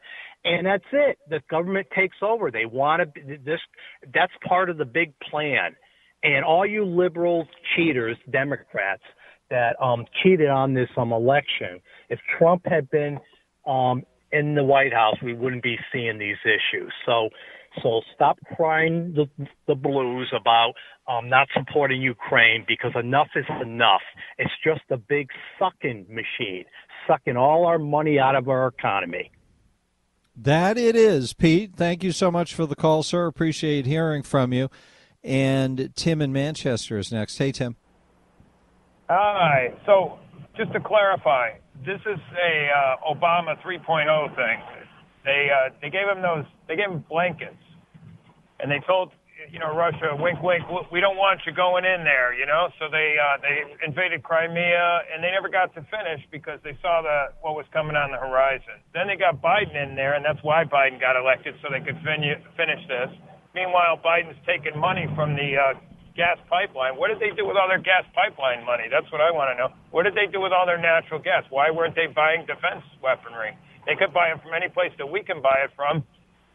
and 0.46 0.66
that's 0.66 0.86
it. 0.92 1.18
The 1.30 1.42
government 1.50 1.88
takes 1.96 2.18
over. 2.22 2.52
They 2.52 2.66
want 2.66 3.02
to 3.16 3.38
this 3.44 3.60
that's 4.14 4.34
part 4.48 4.70
of 4.70 4.78
the 4.78 4.86
big 4.86 5.14
plan. 5.20 5.76
And 6.24 6.46
all 6.46 6.66
you 6.66 6.86
liberal 6.86 7.48
cheaters, 7.76 8.18
Democrats 8.32 9.04
that 9.50 9.76
um 9.82 10.06
cheated 10.24 10.50
on 10.50 10.74
this 10.74 10.90
um 10.98 11.12
election, 11.12 11.82
if 12.10 12.20
Trump 12.38 12.62
had 12.66 12.90
been 12.90 13.20
um 13.68 14.04
in 14.32 14.56
the 14.56 14.64
White 14.64 14.94
House, 14.94 15.16
we 15.24 15.34
wouldn't 15.34 15.64
be 15.64 15.78
seeing 15.92 16.18
these 16.20 16.38
issues. 16.44 16.92
So, 17.06 17.30
so 17.82 18.02
stop 18.14 18.38
crying 18.56 19.14
the 19.16 19.28
the 19.68 19.76
blues 19.76 20.32
about 20.40 20.74
um, 21.08 21.30
not 21.30 21.48
supporting 21.54 22.02
Ukraine 22.02 22.66
because 22.68 22.92
enough 22.96 23.30
is 23.36 23.46
enough. 23.62 24.02
It's 24.38 24.52
just 24.64 24.82
a 24.90 24.98
big 24.98 25.30
sucking 25.60 26.06
machine, 26.10 26.66
sucking 27.08 27.38
all 27.38 27.66
our 27.66 27.80
money 27.80 28.20
out 28.20 28.36
of 28.36 28.50
our 28.50 28.68
economy. 28.68 29.32
That 30.36 30.78
it 30.78 30.96
is, 30.96 31.34
Pete. 31.34 31.76
Thank 31.76 32.04
you 32.04 32.12
so 32.12 32.30
much 32.30 32.54
for 32.54 32.66
the 32.66 32.76
call, 32.76 33.04
sir. 33.04 33.28
Appreciate 33.28 33.86
hearing 33.86 34.22
from 34.22 34.52
you. 34.52 34.70
And 35.24 35.92
Tim 35.96 36.22
in 36.22 36.34
Manchester 36.34 36.98
is 36.98 37.12
next. 37.12 37.38
Hey, 37.38 37.52
Tim. 37.52 37.78
Hi. 39.10 39.74
So, 39.86 40.20
just 40.58 40.74
to 40.74 40.80
clarify, 40.80 41.52
this 41.86 42.02
is 42.02 42.20
a 42.20 42.70
uh, 42.70 43.14
Obama 43.14 43.60
3.0 43.62 44.36
thing. 44.36 44.60
They 45.24 45.48
uh, 45.52 45.74
they 45.82 45.90
gave 45.90 46.08
him 46.08 46.22
those 46.22 46.46
they 46.68 46.76
gave 46.76 46.92
him 46.92 47.04
blankets, 47.10 47.56
and 48.60 48.70
they 48.70 48.80
told 48.86 49.12
you 49.52 49.60
know 49.60 49.76
Russia, 49.76 50.16
wink, 50.18 50.42
wink, 50.42 50.64
we 50.92 51.00
don't 51.00 51.18
want 51.18 51.42
you 51.46 51.54
going 51.54 51.86
in 51.86 52.04
there, 52.04 52.34
you 52.34 52.46
know. 52.46 52.70
So 52.80 52.90
they 52.90 53.18
uh, 53.18 53.42
they 53.42 53.64
invaded 53.86 54.24
Crimea, 54.24 55.06
and 55.14 55.24
they 55.24 55.32
never 55.32 55.50
got 55.50 55.74
to 55.76 55.82
finish 55.90 56.22
because 56.32 56.60
they 56.64 56.78
saw 56.82 57.02
the 57.02 57.36
what 57.42 57.56
was 57.56 57.66
coming 57.74 57.96
on 57.96 58.12
the 58.12 58.18
horizon. 58.18 58.82
Then 58.94 59.08
they 59.08 59.18
got 59.18 59.42
Biden 59.42 59.76
in 59.76 59.96
there, 59.96 60.16
and 60.16 60.24
that's 60.24 60.42
why 60.42 60.64
Biden 60.64 61.00
got 61.00 61.16
elected 61.16 61.56
so 61.62 61.70
they 61.70 61.84
could 61.84 61.98
fin- 62.02 62.42
finish 62.58 62.82
this. 62.88 63.12
Meanwhile, 63.54 64.04
Biden's 64.04 64.40
taking 64.44 64.76
money 64.76 65.08
from 65.16 65.36
the 65.36 65.56
uh, 65.56 65.80
gas 66.16 66.40
pipeline. 66.48 66.96
What 66.96 67.12
did 67.12 67.20
they 67.20 67.36
do 67.36 67.46
with 67.46 67.60
all 67.60 67.68
their 67.68 67.84
gas 67.84 68.08
pipeline 68.16 68.64
money? 68.64 68.88
That's 68.88 69.08
what 69.12 69.20
I 69.20 69.32
want 69.32 69.52
to 69.52 69.56
know. 69.60 69.70
What 69.92 70.04
did 70.04 70.16
they 70.16 70.28
do 70.32 70.40
with 70.40 70.52
all 70.52 70.66
their 70.66 70.80
natural 70.80 71.20
gas? 71.20 71.44
Why 71.52 71.72
weren't 71.72 71.96
they 71.96 72.08
buying 72.08 72.48
defense 72.48 72.84
weaponry? 73.04 73.56
They 73.86 73.96
could 73.96 74.12
buy 74.12 74.34
it 74.34 74.42
from 74.42 74.56
any 74.56 74.68
place 74.68 74.92
that 74.98 75.06
we 75.06 75.22
can 75.22 75.42
buy 75.44 75.62
it 75.64 75.72
from. 75.76 76.04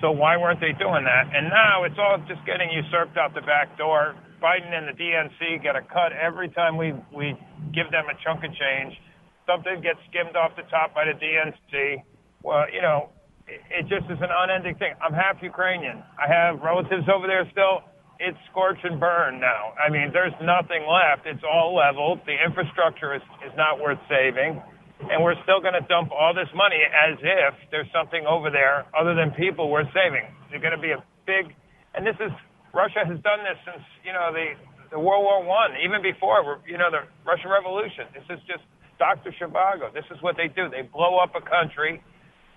So 0.00 0.10
why 0.10 0.36
weren't 0.36 0.60
they 0.60 0.72
doing 0.80 1.04
that? 1.04 1.28
And 1.28 1.52
now 1.52 1.84
it's 1.84 1.98
all 2.00 2.16
just 2.24 2.40
getting 2.48 2.72
usurped 2.72 3.16
out 3.20 3.34
the 3.34 3.44
back 3.44 3.76
door. 3.76 4.16
Biden 4.40 4.72
and 4.72 4.88
the 4.88 4.96
DNC 4.96 5.62
get 5.62 5.76
a 5.76 5.82
cut 5.82 6.16
every 6.16 6.48
time 6.48 6.76
we 6.80 6.96
we 7.12 7.36
give 7.76 7.92
them 7.92 8.08
a 8.08 8.16
chunk 8.24 8.40
of 8.42 8.50
change. 8.56 8.96
Something 9.44 9.84
gets 9.84 10.00
skimmed 10.08 10.36
off 10.36 10.56
the 10.56 10.64
top 10.72 10.94
by 10.94 11.04
the 11.04 11.12
DNC. 11.12 12.00
Well, 12.42 12.64
you 12.72 12.80
know, 12.80 13.10
it, 13.46 13.60
it 13.68 13.82
just 13.92 14.08
is 14.08 14.16
an 14.24 14.32
unending 14.32 14.76
thing. 14.80 14.96
I'm 15.04 15.12
half 15.12 15.36
Ukrainian. 15.42 16.02
I 16.16 16.24
have 16.32 16.60
relatives 16.64 17.04
over 17.12 17.26
there 17.26 17.44
still. 17.52 17.84
It's 18.18 18.36
scorch 18.50 18.78
and 18.84 19.00
burn 19.00 19.40
now. 19.40 19.72
I 19.76 19.90
mean, 19.90 20.12
there's 20.12 20.36
nothing 20.40 20.88
left. 20.88 21.26
It's 21.26 21.44
all 21.44 21.76
leveled. 21.76 22.20
The 22.24 22.36
infrastructure 22.36 23.14
is, 23.14 23.22
is 23.44 23.52
not 23.56 23.80
worth 23.80 24.00
saving 24.08 24.60
and 25.08 25.24
we're 25.24 25.38
still 25.42 25.60
going 25.60 25.74
to 25.74 25.86
dump 25.88 26.12
all 26.12 26.34
this 26.34 26.50
money 26.52 26.80
as 26.84 27.16
if 27.22 27.54
there's 27.70 27.88
something 27.94 28.26
over 28.28 28.50
there 28.50 28.84
other 28.92 29.14
than 29.14 29.32
people 29.32 29.70
worth 29.70 29.88
saving. 29.96 30.28
There's 30.50 30.60
going 30.60 30.76
to 30.76 30.82
be 30.82 30.92
a 30.92 31.00
big, 31.24 31.54
and 31.94 32.04
this 32.04 32.16
is 32.20 32.28
Russia 32.74 33.02
has 33.08 33.18
done 33.24 33.40
this 33.42 33.58
since 33.64 33.82
you 34.04 34.12
know 34.12 34.30
the 34.32 34.54
the 34.92 34.98
World 34.98 35.24
War 35.24 35.42
One, 35.42 35.72
even 35.80 36.02
before 36.02 36.60
you 36.68 36.76
know 36.76 36.90
the 36.90 37.08
Russian 37.24 37.48
Revolution. 37.48 38.10
This 38.12 38.26
is 38.28 38.40
just 38.44 38.62
Dr. 38.98 39.32
Zhivago. 39.40 39.88
This 39.94 40.04
is 40.12 40.20
what 40.20 40.36
they 40.36 40.48
do. 40.48 40.68
They 40.68 40.82
blow 40.82 41.18
up 41.18 41.32
a 41.34 41.40
country. 41.40 42.02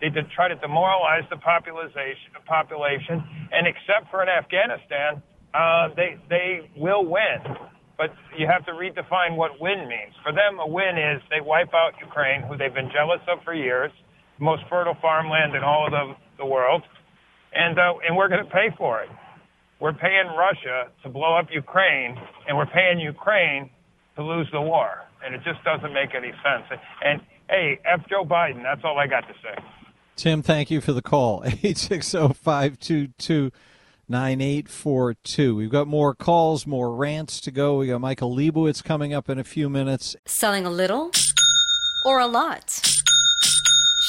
They 0.01 0.09
try 0.35 0.49
to 0.49 0.55
demoralize 0.59 1.23
the 1.29 1.37
population, 1.37 2.35
population, 2.45 3.23
and 3.55 3.63
except 3.65 4.11
for 4.11 4.21
in 4.21 4.27
Afghanistan, 4.27 5.23
uh, 5.53 5.95
they 5.95 6.19
they 6.27 6.69
will 6.75 7.05
win 7.05 7.39
but 7.97 8.13
you 8.37 8.47
have 8.47 8.65
to 8.65 8.71
redefine 8.71 9.35
what 9.35 9.59
win 9.59 9.87
means. 9.87 10.13
For 10.23 10.31
them, 10.31 10.59
a 10.59 10.67
win 10.67 10.97
is 10.97 11.21
they 11.29 11.41
wipe 11.41 11.73
out 11.73 11.93
Ukraine, 11.99 12.41
who 12.41 12.57
they've 12.57 12.73
been 12.73 12.91
jealous 12.91 13.21
of 13.27 13.43
for 13.43 13.53
years, 13.53 13.91
most 14.39 14.63
fertile 14.69 14.97
farmland 15.01 15.55
in 15.55 15.63
all 15.63 15.85
of 15.85 15.91
the, 15.91 16.15
the 16.39 16.45
world, 16.45 16.83
and 17.53 17.77
uh, 17.77 17.93
and 18.05 18.17
we're 18.17 18.29
going 18.29 18.43
to 18.43 18.51
pay 18.51 18.69
for 18.77 19.01
it. 19.01 19.09
We're 19.79 19.93
paying 19.93 20.27
Russia 20.37 20.89
to 21.03 21.09
blow 21.09 21.35
up 21.37 21.47
Ukraine, 21.51 22.17
and 22.47 22.57
we're 22.57 22.65
paying 22.67 22.99
Ukraine 22.99 23.69
to 24.15 24.23
lose 24.23 24.47
the 24.51 24.61
war, 24.61 25.03
and 25.23 25.35
it 25.35 25.41
just 25.43 25.63
doesn't 25.63 25.93
make 25.93 26.15
any 26.15 26.31
sense. 26.31 26.81
And 27.03 27.21
hey, 27.49 27.79
F 27.85 28.01
Joe 28.09 28.23
Biden. 28.25 28.63
That's 28.63 28.81
all 28.83 28.97
I 28.97 29.07
got 29.07 29.27
to 29.27 29.33
say. 29.43 29.61
Tim, 30.15 30.41
thank 30.41 30.69
you 30.69 30.79
for 30.79 30.93
the 30.93 31.01
call. 31.01 31.43
860 31.45 32.33
522 32.33 33.51
9842. 34.09 35.55
We've 35.55 35.69
got 35.69 35.87
more 35.87 36.13
calls, 36.13 36.67
more 36.67 36.95
rants 36.95 37.39
to 37.41 37.51
go. 37.51 37.77
We 37.77 37.87
got 37.87 38.01
Michael 38.01 38.35
Leibowitz 38.35 38.83
coming 38.83 39.13
up 39.13 39.29
in 39.29 39.39
a 39.39 39.43
few 39.43 39.69
minutes. 39.69 40.15
Selling 40.25 40.65
a 40.65 40.71
little 40.71 41.11
or 42.05 42.19
a 42.19 42.27
lot? 42.27 42.92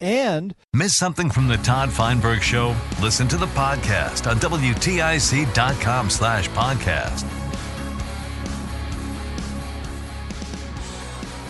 And 0.00 0.54
miss 0.72 0.96
something 0.96 1.30
from 1.30 1.48
the 1.48 1.56
Todd 1.58 1.90
Feinberg 1.92 2.42
Show? 2.42 2.74
Listen 3.00 3.28
to 3.28 3.36
the 3.36 3.46
podcast 3.46 4.28
on 4.30 4.38
WTIC.com 4.38 6.10
slash 6.10 6.48
podcast. 6.50 7.24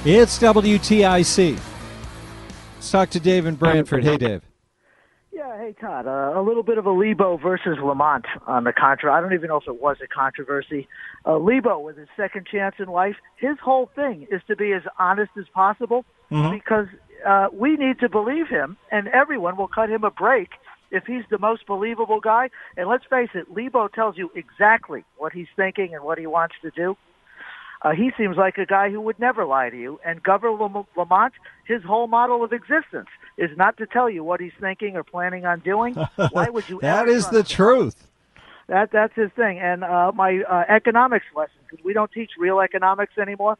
It's 0.05 0.39
WTIC. 0.39 1.59
Let's 2.75 2.91
talk 2.91 3.11
to 3.11 3.21
Dave 3.21 3.47
in 3.47 3.55
Branford. 3.55 4.03
Hey, 4.05 4.17
Dave. 4.17 4.43
Yeah, 5.33 5.57
hey 5.59 5.75
Todd. 5.81 6.07
Uh, 6.09 6.33
a 6.39 6.43
little 6.43 6.65
bit 6.65 6.77
of 6.77 6.87
a 6.87 6.91
Lebo 6.91 7.37
versus 7.39 7.79
Lamont 7.83 8.27
on 8.49 8.65
the 8.65 8.73
contra. 8.73 9.13
I 9.15 9.21
don't 9.21 9.33
even 9.33 9.49
know 9.49 9.59
if 9.59 9.69
it 9.69 9.81
was 9.81 9.97
a 10.03 10.09
controversy. 10.09 10.89
Uh, 11.25 11.37
Lebo, 11.39 11.79
with 11.79 11.97
his 11.97 12.09
second 12.17 12.47
chance 12.51 12.75
in 12.81 12.89
life, 12.89 13.15
his 13.37 13.57
whole 13.63 13.89
thing 13.95 14.27
is 14.31 14.43
to 14.49 14.57
be 14.57 14.73
as 14.73 14.83
honest 14.99 15.31
as 15.39 15.45
possible 15.55 16.05
Mm-hmm. 16.31 16.55
because 16.55 16.87
uh, 17.27 17.49
we 17.53 17.77
need 17.77 18.01
to 18.01 18.09
believe 18.09 18.49
him, 18.49 18.77
and 18.91 19.09
everyone 19.09 19.57
will 19.57 19.69
cut 19.69 19.91
him 19.91 20.05
a 20.05 20.11
break 20.11 20.51
if 20.91 21.05
he's 21.07 21.25
the 21.31 21.39
most 21.39 21.67
believable 21.67 22.21
guy. 22.21 22.51
And 22.77 22.89
let's 22.89 23.05
face 23.09 23.31
it, 23.35 23.51
Lebo 23.51 23.89
tells 23.89 24.17
you 24.17 24.31
exactly 24.35 25.05
what 25.17 25.33
he's 25.33 25.49
thinking 25.57 25.95
and 25.95 26.05
what 26.05 26.19
he 26.19 26.27
wants 26.27 26.55
to 26.63 26.71
do. 26.71 26.97
Uh, 27.85 27.91
he 27.91 28.13
seems 28.17 28.37
like 28.37 28.59
a 28.59 28.67
guy 28.67 28.91
who 28.91 29.01
would 29.01 29.19
never 29.19 29.45
lie 29.45 29.69
to 29.69 29.77
you. 29.77 29.99
And 30.05 30.23
Governor 30.23 30.85
Lamont, 30.97 31.33
his 31.67 31.83
whole 31.83 32.07
model 32.07 32.45
of 32.45 32.53
existence 32.53 33.09
is 33.37 33.51
not 33.57 33.77
to 33.79 33.87
tell 33.87 34.09
you 34.09 34.23
what 34.23 34.41
he's 34.41 34.53
thinking 34.61 34.97
or 34.97 35.03
planning 35.03 35.45
on 35.45 35.61
doing. 35.61 35.95
Why 36.31 36.49
would 36.49 36.69
you? 36.69 36.79
that 36.83 37.09
ever 37.09 37.11
is 37.11 37.29
the 37.29 37.41
him? 37.41 37.45
truth. 37.45 38.07
That 38.69 38.93
that's 38.93 39.15
his 39.15 39.31
thing. 39.33 39.59
And 39.59 39.83
uh, 39.83 40.13
my 40.15 40.43
uh, 40.49 40.65
economics 40.69 41.27
lesson 41.35 41.57
because 41.69 41.85
we 41.85 41.93
don't 41.93 42.13
teach 42.13 42.31
real 42.39 42.61
economics 42.61 43.19
anymore. 43.19 43.59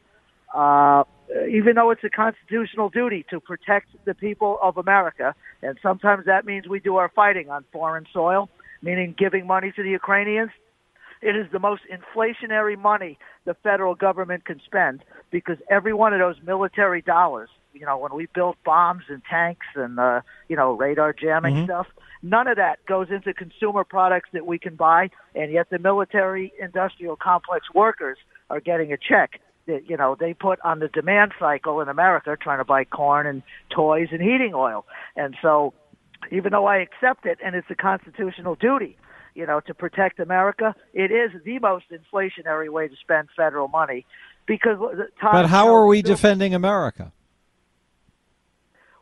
Uh, 0.53 1.03
even 1.49 1.75
though 1.75 1.89
it's 1.89 2.03
a 2.03 2.09
constitutional 2.09 2.89
duty 2.89 3.25
to 3.29 3.39
protect 3.39 3.87
the 4.05 4.13
people 4.13 4.59
of 4.61 4.77
America, 4.77 5.33
and 5.63 5.79
sometimes 5.81 6.25
that 6.25 6.45
means 6.45 6.67
we 6.67 6.79
do 6.79 6.97
our 6.97 7.09
fighting 7.09 7.49
on 7.49 7.65
foreign 7.71 8.05
soil, 8.13 8.49
meaning 8.81 9.15
giving 9.17 9.47
money 9.47 9.71
to 9.75 9.81
the 9.81 9.89
Ukrainians. 9.89 10.51
It 11.21 11.35
is 11.35 11.47
the 11.51 11.59
most 11.59 11.83
inflationary 11.91 12.77
money 12.77 13.17
the 13.45 13.55
federal 13.55 13.95
government 13.95 14.45
can 14.45 14.61
spend 14.63 15.03
because 15.31 15.57
every 15.69 15.93
one 15.93 16.13
of 16.13 16.19
those 16.19 16.35
military 16.43 17.01
dollars, 17.01 17.49
you 17.73 17.85
know, 17.85 17.97
when 17.97 18.13
we 18.13 18.27
built 18.35 18.57
bombs 18.65 19.05
and 19.07 19.23
tanks 19.27 19.65
and, 19.73 19.99
uh, 19.99 20.21
you 20.49 20.55
know, 20.55 20.73
radar 20.73 21.13
jamming 21.13 21.55
Mhm. 21.55 21.63
stuff, 21.63 21.87
none 22.21 22.47
of 22.47 22.57
that 22.57 22.85
goes 22.85 23.09
into 23.09 23.33
consumer 23.33 23.83
products 23.85 24.29
that 24.33 24.45
we 24.45 24.59
can 24.59 24.75
buy, 24.75 25.09
and 25.33 25.51
yet 25.51 25.69
the 25.69 25.79
military 25.79 26.53
industrial 26.59 27.15
complex 27.15 27.73
workers 27.73 28.19
are 28.49 28.59
getting 28.59 28.91
a 28.91 28.97
check 28.97 29.39
that, 29.67 29.89
you 29.89 29.97
know, 29.97 30.15
they 30.19 30.33
put 30.33 30.59
on 30.63 30.79
the 30.79 30.87
demand 30.87 31.33
cycle 31.39 31.81
in 31.81 31.89
America 31.89 32.37
trying 32.39 32.59
to 32.59 32.65
buy 32.65 32.83
corn 32.83 33.27
and 33.27 33.43
toys 33.69 34.09
and 34.11 34.21
heating 34.21 34.53
oil. 34.53 34.85
And 35.15 35.35
so 35.41 35.73
even 36.31 36.51
though 36.51 36.65
I 36.65 36.77
accept 36.77 37.25
it 37.25 37.39
and 37.43 37.55
it's 37.55 37.69
a 37.69 37.75
constitutional 37.75 38.55
duty, 38.55 38.97
you 39.35 39.45
know, 39.45 39.59
to 39.61 39.73
protect 39.73 40.19
America, 40.19 40.75
it 40.93 41.11
is 41.11 41.31
the 41.43 41.59
most 41.59 41.85
inflationary 41.91 42.69
way 42.69 42.87
to 42.87 42.95
spend 42.97 43.29
federal 43.35 43.67
money 43.67 44.05
because 44.45 44.77
But 45.21 45.47
how 45.47 45.73
are 45.73 45.87
we 45.87 46.01
defending 46.01 46.53
America? 46.53 47.11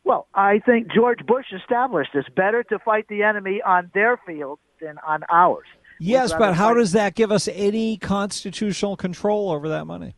Well, 0.04 0.28
I 0.34 0.60
think 0.60 0.92
George 0.92 1.26
Bush 1.26 1.46
established 1.54 2.12
it's 2.14 2.30
better 2.30 2.64
to 2.64 2.80
fight 2.80 3.08
the 3.08 3.24
enemy 3.24 3.62
on 3.62 3.92
their 3.94 4.18
field 4.26 4.60
than 4.80 4.98
on 5.06 5.24
ours. 5.30 5.68
Yes, 6.00 6.34
but 6.34 6.56
how 6.56 6.70
fight- 6.70 6.78
does 6.78 6.92
that 6.94 7.14
give 7.14 7.32
us 7.32 7.48
any 7.54 7.98
constitutional 7.98 8.96
control 8.96 9.52
over 9.52 9.70
that 9.70 9.86
money? 9.86 10.16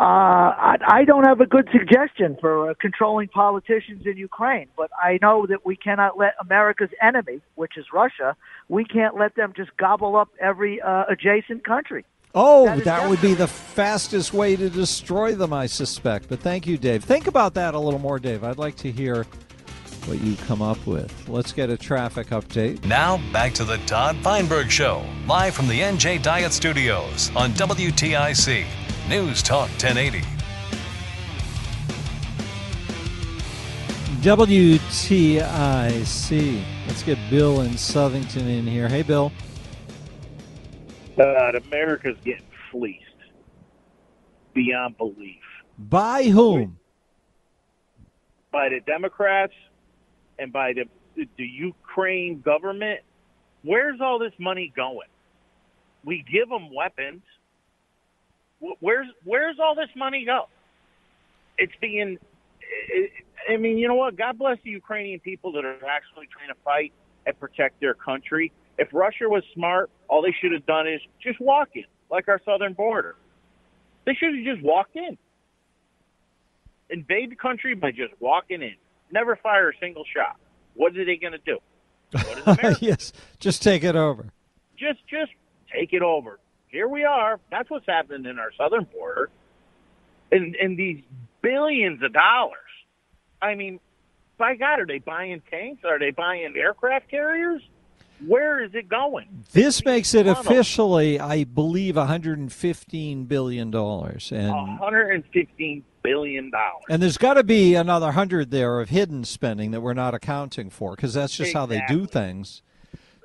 Uh, 0.00 0.54
I, 0.56 0.76
I 0.88 1.04
don't 1.04 1.24
have 1.24 1.42
a 1.42 1.46
good 1.46 1.68
suggestion 1.70 2.38
for 2.40 2.70
uh, 2.70 2.74
controlling 2.80 3.28
politicians 3.28 4.06
in 4.06 4.16
Ukraine, 4.16 4.66
but 4.74 4.90
I 4.98 5.18
know 5.20 5.44
that 5.46 5.66
we 5.66 5.76
cannot 5.76 6.16
let 6.16 6.32
America's 6.40 6.88
enemy, 7.02 7.42
which 7.56 7.76
is 7.76 7.84
Russia, 7.92 8.34
we 8.70 8.86
can't 8.86 9.18
let 9.18 9.34
them 9.34 9.52
just 9.54 9.76
gobble 9.76 10.16
up 10.16 10.30
every 10.40 10.80
uh, 10.80 11.04
adjacent 11.10 11.64
country. 11.64 12.06
Oh, 12.34 12.64
That 12.64 12.84
that, 12.84 13.04
is 13.04 13.10
would 13.10 13.20
be 13.20 13.34
the 13.34 13.46
fastest 13.46 14.32
way 14.32 14.56
to 14.56 14.70
destroy 14.70 15.34
them, 15.34 15.52
I 15.52 15.66
suspect. 15.66 16.30
But 16.30 16.40
thank 16.40 16.66
you, 16.66 16.78
Dave. 16.78 17.04
Think 17.04 17.26
about 17.26 17.52
that 17.54 17.74
a 17.74 17.78
little 17.78 18.00
more, 18.00 18.18
Dave. 18.18 18.42
I'd 18.42 18.56
like 18.56 18.76
to 18.76 18.90
hear 18.90 19.26
what 20.06 20.18
you 20.22 20.34
come 20.46 20.62
up 20.62 20.86
with. 20.86 21.28
Let's 21.28 21.52
get 21.52 21.68
a 21.68 21.76
traffic 21.76 22.28
update. 22.28 22.82
Now 22.86 23.20
back 23.34 23.52
to 23.54 23.64
the 23.64 23.76
Todd 23.84 24.16
Feinberg 24.22 24.70
Show, 24.70 25.04
live 25.26 25.54
from 25.54 25.68
the 25.68 25.78
NJ 25.78 26.22
Diet 26.22 26.54
Studios 26.54 27.30
on 27.36 27.50
WTIC 27.50 28.64
News 29.10 29.42
Talk 29.42 29.68
1080. 29.70 30.20
WTIC. 34.22 35.34
Let's 36.86 37.02
get 37.02 37.18
Bill 37.28 37.62
in 37.62 37.70
Southington 37.70 38.48
in 38.48 38.68
here. 38.68 38.88
Hey, 38.88 39.02
Bill. 39.02 39.32
God, 41.16 41.56
America's 41.56 42.16
getting 42.24 42.46
fleeced 42.70 43.02
beyond 44.54 44.96
belief 44.96 45.42
By 45.76 46.22
whom? 46.24 46.78
by 48.52 48.68
the 48.68 48.78
Democrats 48.86 49.54
and 50.38 50.52
by 50.52 50.72
the 50.72 50.84
the 51.16 51.44
Ukraine 51.44 52.40
government. 52.42 53.00
Where's 53.64 54.00
all 54.00 54.20
this 54.20 54.34
money 54.38 54.72
going? 54.76 55.08
We 56.04 56.24
give 56.32 56.48
them 56.48 56.72
weapons. 56.72 57.22
Wh- 58.60 58.80
Where's 58.82 59.06
where's 59.24 59.56
all 59.62 59.74
this 59.74 59.88
money 59.96 60.24
go? 60.24 60.48
It's 61.58 61.72
being. 61.80 62.18
I 63.48 63.56
mean, 63.56 63.78
you 63.78 63.88
know 63.88 63.94
what? 63.94 64.16
God 64.16 64.38
bless 64.38 64.58
the 64.64 64.70
Ukrainian 64.70 65.18
people 65.20 65.52
that 65.52 65.64
are 65.64 65.74
actually 65.86 66.26
trying 66.30 66.48
to 66.48 66.54
fight 66.64 66.92
and 67.26 67.38
protect 67.38 67.80
their 67.80 67.94
country. 67.94 68.52
If 68.78 68.88
Russia 68.92 69.28
was 69.28 69.42
smart, 69.54 69.90
all 70.08 70.22
they 70.22 70.34
should 70.40 70.52
have 70.52 70.64
done 70.66 70.86
is 70.86 71.00
just 71.22 71.40
walk 71.40 71.70
in, 71.74 71.84
like 72.10 72.28
our 72.28 72.40
southern 72.44 72.74
border. 72.74 73.16
They 74.06 74.14
should 74.14 74.34
have 74.36 74.44
just 74.44 74.62
walked 74.64 74.96
in. 74.96 75.18
Invade 76.90 77.30
the 77.30 77.36
country 77.36 77.74
by 77.74 77.90
just 77.92 78.12
walking 78.20 78.62
in. 78.62 78.74
Never 79.12 79.36
fire 79.36 79.70
a 79.70 79.72
single 79.80 80.04
shot. 80.14 80.36
What 80.74 80.96
are 80.96 81.04
they 81.04 81.16
going 81.16 81.32
to 81.32 81.38
do? 81.38 81.58
Yes, 82.80 83.12
just 83.38 83.62
take 83.62 83.84
it 83.84 83.96
over. 83.96 84.32
just 84.76 84.98
just 85.08 85.30
take 85.72 85.92
it 85.92 86.02
over. 86.02 86.38
Here 86.70 86.88
we 86.88 87.04
are. 87.04 87.40
That's 87.50 87.68
what's 87.70 87.86
happening 87.86 88.26
in 88.30 88.38
our 88.38 88.52
southern 88.56 88.84
border. 88.84 89.30
And 90.32 90.54
and 90.56 90.78
these 90.78 91.02
billions 91.42 92.02
of 92.02 92.12
dollars. 92.12 92.56
I 93.42 93.54
mean, 93.54 93.80
by 94.38 94.54
God, 94.54 94.80
are 94.80 94.86
they 94.86 94.98
buying 94.98 95.42
tanks? 95.50 95.82
Are 95.84 95.98
they 95.98 96.10
buying 96.10 96.54
aircraft 96.56 97.10
carriers? 97.10 97.62
Where 98.26 98.62
is 98.62 98.74
it 98.74 98.88
going? 98.88 99.44
This 99.52 99.82
makes 99.82 100.12
it 100.14 100.26
officially, 100.26 101.18
I 101.18 101.44
believe, 101.44 101.96
115 101.96 103.24
billion 103.24 103.70
dollars, 103.70 104.30
and 104.30 104.50
115 104.50 105.84
billion 106.02 106.50
dollars. 106.50 106.84
and 106.90 107.02
there's 107.02 107.16
got 107.18 107.34
to 107.34 107.44
be 107.44 107.74
another 107.74 108.12
hundred 108.12 108.50
there 108.50 108.80
of 108.80 108.90
hidden 108.90 109.24
spending 109.24 109.70
that 109.70 109.80
we're 109.80 109.94
not 109.94 110.14
accounting 110.14 110.68
for 110.70 110.96
because 110.96 111.14
that's 111.14 111.34
just 111.34 111.54
how 111.54 111.64
they 111.66 111.82
do 111.88 112.06
things. 112.06 112.62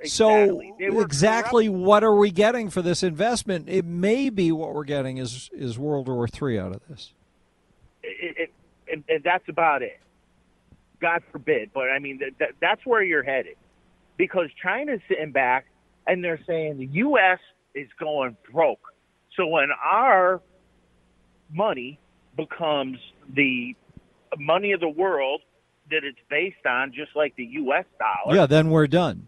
So 0.03 0.62
exactly 0.79 1.69
what 1.69 2.03
are 2.03 2.15
we 2.15 2.31
getting 2.31 2.69
for 2.69 2.81
this 2.81 3.01
investment? 3.01 3.69
It 3.69 3.86
may 3.86 4.29
be 4.29 4.51
what 4.51 4.73
we're 4.73 4.84
getting 4.84 5.17
is 5.17 5.49
is 5.53 5.79
World 5.79 6.08
War 6.08 6.27
Three 6.27 6.60
out 6.60 6.73
of 6.73 6.81
this. 6.89 7.13
It, 8.03 8.36
it, 8.38 8.53
and, 8.91 9.03
and 9.10 9.23
that's 9.23 9.47
about 9.49 9.81
it. 9.81 9.99
God 11.01 11.23
forbid, 11.31 11.71
but 11.73 11.89
I 11.89 11.99
mean 11.99 12.19
that, 12.19 12.31
that, 12.39 12.49
that's 12.62 12.86
where 12.86 13.03
you're 13.03 13.23
headed, 13.23 13.55
because 14.17 14.49
China's 14.62 15.01
sitting 15.08 15.31
back 15.31 15.65
and 16.08 16.23
they're 16.23 16.39
saying 16.45 16.77
the 16.77 16.86
U.S. 16.86 17.39
is 17.73 17.88
going 17.99 18.38
broke. 18.51 18.93
So 19.36 19.47
when 19.47 19.69
our 19.84 20.41
money 21.51 21.99
becomes 22.36 22.99
the 23.34 23.75
money 24.38 24.71
of 24.73 24.79
the 24.79 24.89
world 24.89 25.41
that 25.91 26.03
it's 26.03 26.19
based 26.29 26.65
on, 26.65 26.93
just 26.93 27.15
like 27.15 27.36
the 27.36 27.45
U.S. 27.45 27.86
dollar, 27.99 28.36
Yeah, 28.36 28.45
then 28.45 28.69
we're 28.69 28.88
done. 28.88 29.27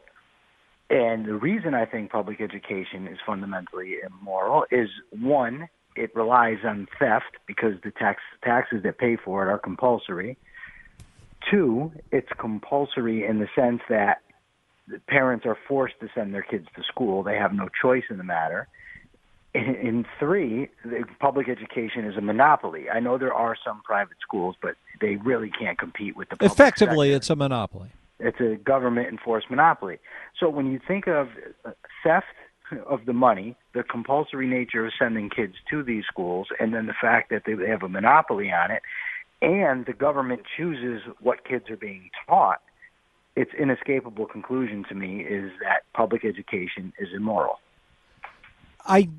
And 0.89 1.25
the 1.25 1.35
reason 1.35 1.73
I 1.75 1.85
think 1.85 2.11
public 2.11 2.41
education 2.41 3.07
is 3.07 3.19
fundamentally 3.25 3.97
immoral 4.05 4.65
is 4.71 4.89
one, 5.11 5.69
it 5.95 6.15
relies 6.15 6.59
on 6.65 6.87
theft 6.97 7.37
because 7.45 7.73
the 7.83 7.91
tax 7.91 8.21
taxes 8.43 8.81
that 8.83 8.97
pay 8.97 9.15
for 9.15 9.47
it 9.47 9.51
are 9.51 9.59
compulsory. 9.59 10.37
Two, 11.49 11.91
it's 12.11 12.29
compulsory 12.37 13.25
in 13.25 13.39
the 13.39 13.47
sense 13.55 13.81
that 13.89 14.21
the 14.87 14.99
parents 15.07 15.45
are 15.45 15.57
forced 15.67 15.99
to 15.99 16.09
send 16.15 16.33
their 16.33 16.41
kids 16.41 16.67
to 16.75 16.83
school. 16.83 17.21
They 17.21 17.35
have 17.35 17.53
no 17.53 17.69
choice 17.81 18.05
in 18.09 18.17
the 18.17 18.23
matter. 18.23 18.67
In, 19.53 20.05
three, 20.19 20.69
the 20.83 21.05
public 21.19 21.49
education 21.49 22.05
is 22.05 22.15
a 22.17 22.21
monopoly. 22.21 22.89
I 22.89 22.99
know 22.99 23.17
there 23.17 23.33
are 23.33 23.55
some 23.65 23.81
private 23.83 24.17
schools, 24.21 24.55
but 24.61 24.75
they 25.01 25.15
really 25.15 25.49
can't 25.49 25.77
compete 25.77 26.15
with 26.15 26.29
the 26.29 26.35
public 26.35 26.51
Effectively, 26.51 27.11
it's 27.11 27.31
a 27.31 27.35
monopoly. 27.35 27.89
It's 28.19 28.39
a 28.39 28.55
government 28.55 29.07
enforced 29.07 29.49
monopoly. 29.49 29.97
So 30.39 30.49
when 30.49 30.71
you 30.71 30.79
think 30.85 31.07
of 31.07 31.29
uh, 31.65 31.71
theft 32.03 32.25
of 32.87 33.05
the 33.05 33.13
money, 33.13 33.55
the 33.73 33.83
compulsory 33.83 34.47
nature 34.47 34.85
of 34.85 34.93
sending 34.97 35.29
kids 35.29 35.55
to 35.69 35.83
these 35.83 36.03
schools, 36.05 36.47
and 36.59 36.73
then 36.73 36.85
the 36.85 36.93
fact 36.99 37.29
that 37.31 37.43
they 37.45 37.55
have 37.67 37.83
a 37.83 37.89
monopoly 37.89 38.51
on 38.51 38.71
it, 38.71 38.81
and 39.41 39.85
the 39.85 39.93
government 39.93 40.41
chooses 40.57 41.01
what 41.21 41.45
kids 41.45 41.69
are 41.69 41.77
being 41.77 42.09
taught, 42.27 42.61
its 43.35 43.51
inescapable 43.57 44.25
conclusion 44.25 44.85
to 44.89 44.95
me 44.95 45.21
is 45.21 45.51
that 45.61 45.83
public 45.93 46.25
education 46.25 46.91
is 46.99 47.07
immoral. 47.15 47.59
I 48.85 49.09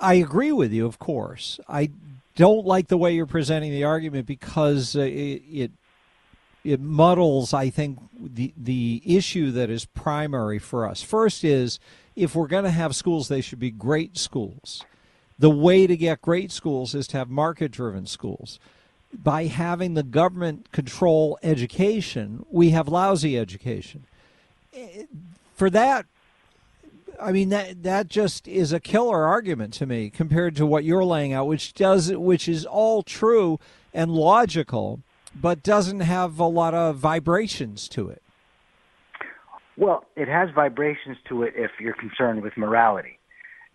I 0.00 0.14
agree 0.14 0.52
with 0.52 0.72
you, 0.72 0.86
of 0.86 0.98
course. 0.98 1.60
I 1.68 1.90
don't 2.36 2.66
like 2.66 2.88
the 2.88 2.96
way 2.96 3.14
you're 3.14 3.26
presenting 3.26 3.72
the 3.72 3.84
argument 3.84 4.26
because 4.26 4.96
uh, 4.96 5.00
it, 5.00 5.42
it 5.50 5.70
it 6.64 6.80
muddles, 6.80 7.54
I 7.54 7.70
think, 7.70 7.98
the 8.18 8.52
the 8.56 9.02
issue 9.04 9.50
that 9.52 9.70
is 9.70 9.84
primary 9.84 10.58
for 10.58 10.86
us. 10.86 11.02
First 11.02 11.44
is 11.44 11.78
if 12.16 12.34
we're 12.34 12.48
going 12.48 12.64
to 12.64 12.70
have 12.70 12.96
schools, 12.96 13.28
they 13.28 13.40
should 13.40 13.60
be 13.60 13.70
great 13.70 14.16
schools. 14.16 14.84
The 15.38 15.50
way 15.50 15.86
to 15.86 15.96
get 15.96 16.20
great 16.20 16.50
schools 16.50 16.94
is 16.94 17.06
to 17.08 17.18
have 17.18 17.30
market-driven 17.30 18.06
schools. 18.06 18.58
By 19.12 19.44
having 19.44 19.94
the 19.94 20.02
government 20.02 20.72
control 20.72 21.38
education, 21.42 22.44
we 22.50 22.70
have 22.70 22.88
lousy 22.88 23.38
education. 23.38 24.04
Eh, 24.74 25.04
for 25.54 25.70
that 25.70 26.06
I 27.20 27.32
mean 27.32 27.48
that 27.48 27.82
that 27.82 28.08
just 28.08 28.46
is 28.46 28.72
a 28.72 28.80
killer 28.80 29.24
argument 29.24 29.72
to 29.74 29.86
me 29.86 30.10
compared 30.10 30.56
to 30.56 30.66
what 30.66 30.84
you're 30.84 31.04
laying 31.04 31.32
out, 31.32 31.46
which 31.46 31.74
does 31.74 32.12
which 32.12 32.48
is 32.48 32.64
all 32.64 33.02
true 33.02 33.58
and 33.92 34.10
logical, 34.10 35.00
but 35.34 35.62
doesn't 35.62 36.00
have 36.00 36.38
a 36.38 36.46
lot 36.46 36.74
of 36.74 36.96
vibrations 36.96 37.88
to 37.88 38.08
it. 38.08 38.22
Well, 39.76 40.04
it 40.16 40.28
has 40.28 40.48
vibrations 40.54 41.18
to 41.28 41.44
it 41.44 41.54
if 41.56 41.70
you're 41.80 41.94
concerned 41.94 42.42
with 42.42 42.56
morality. 42.56 43.18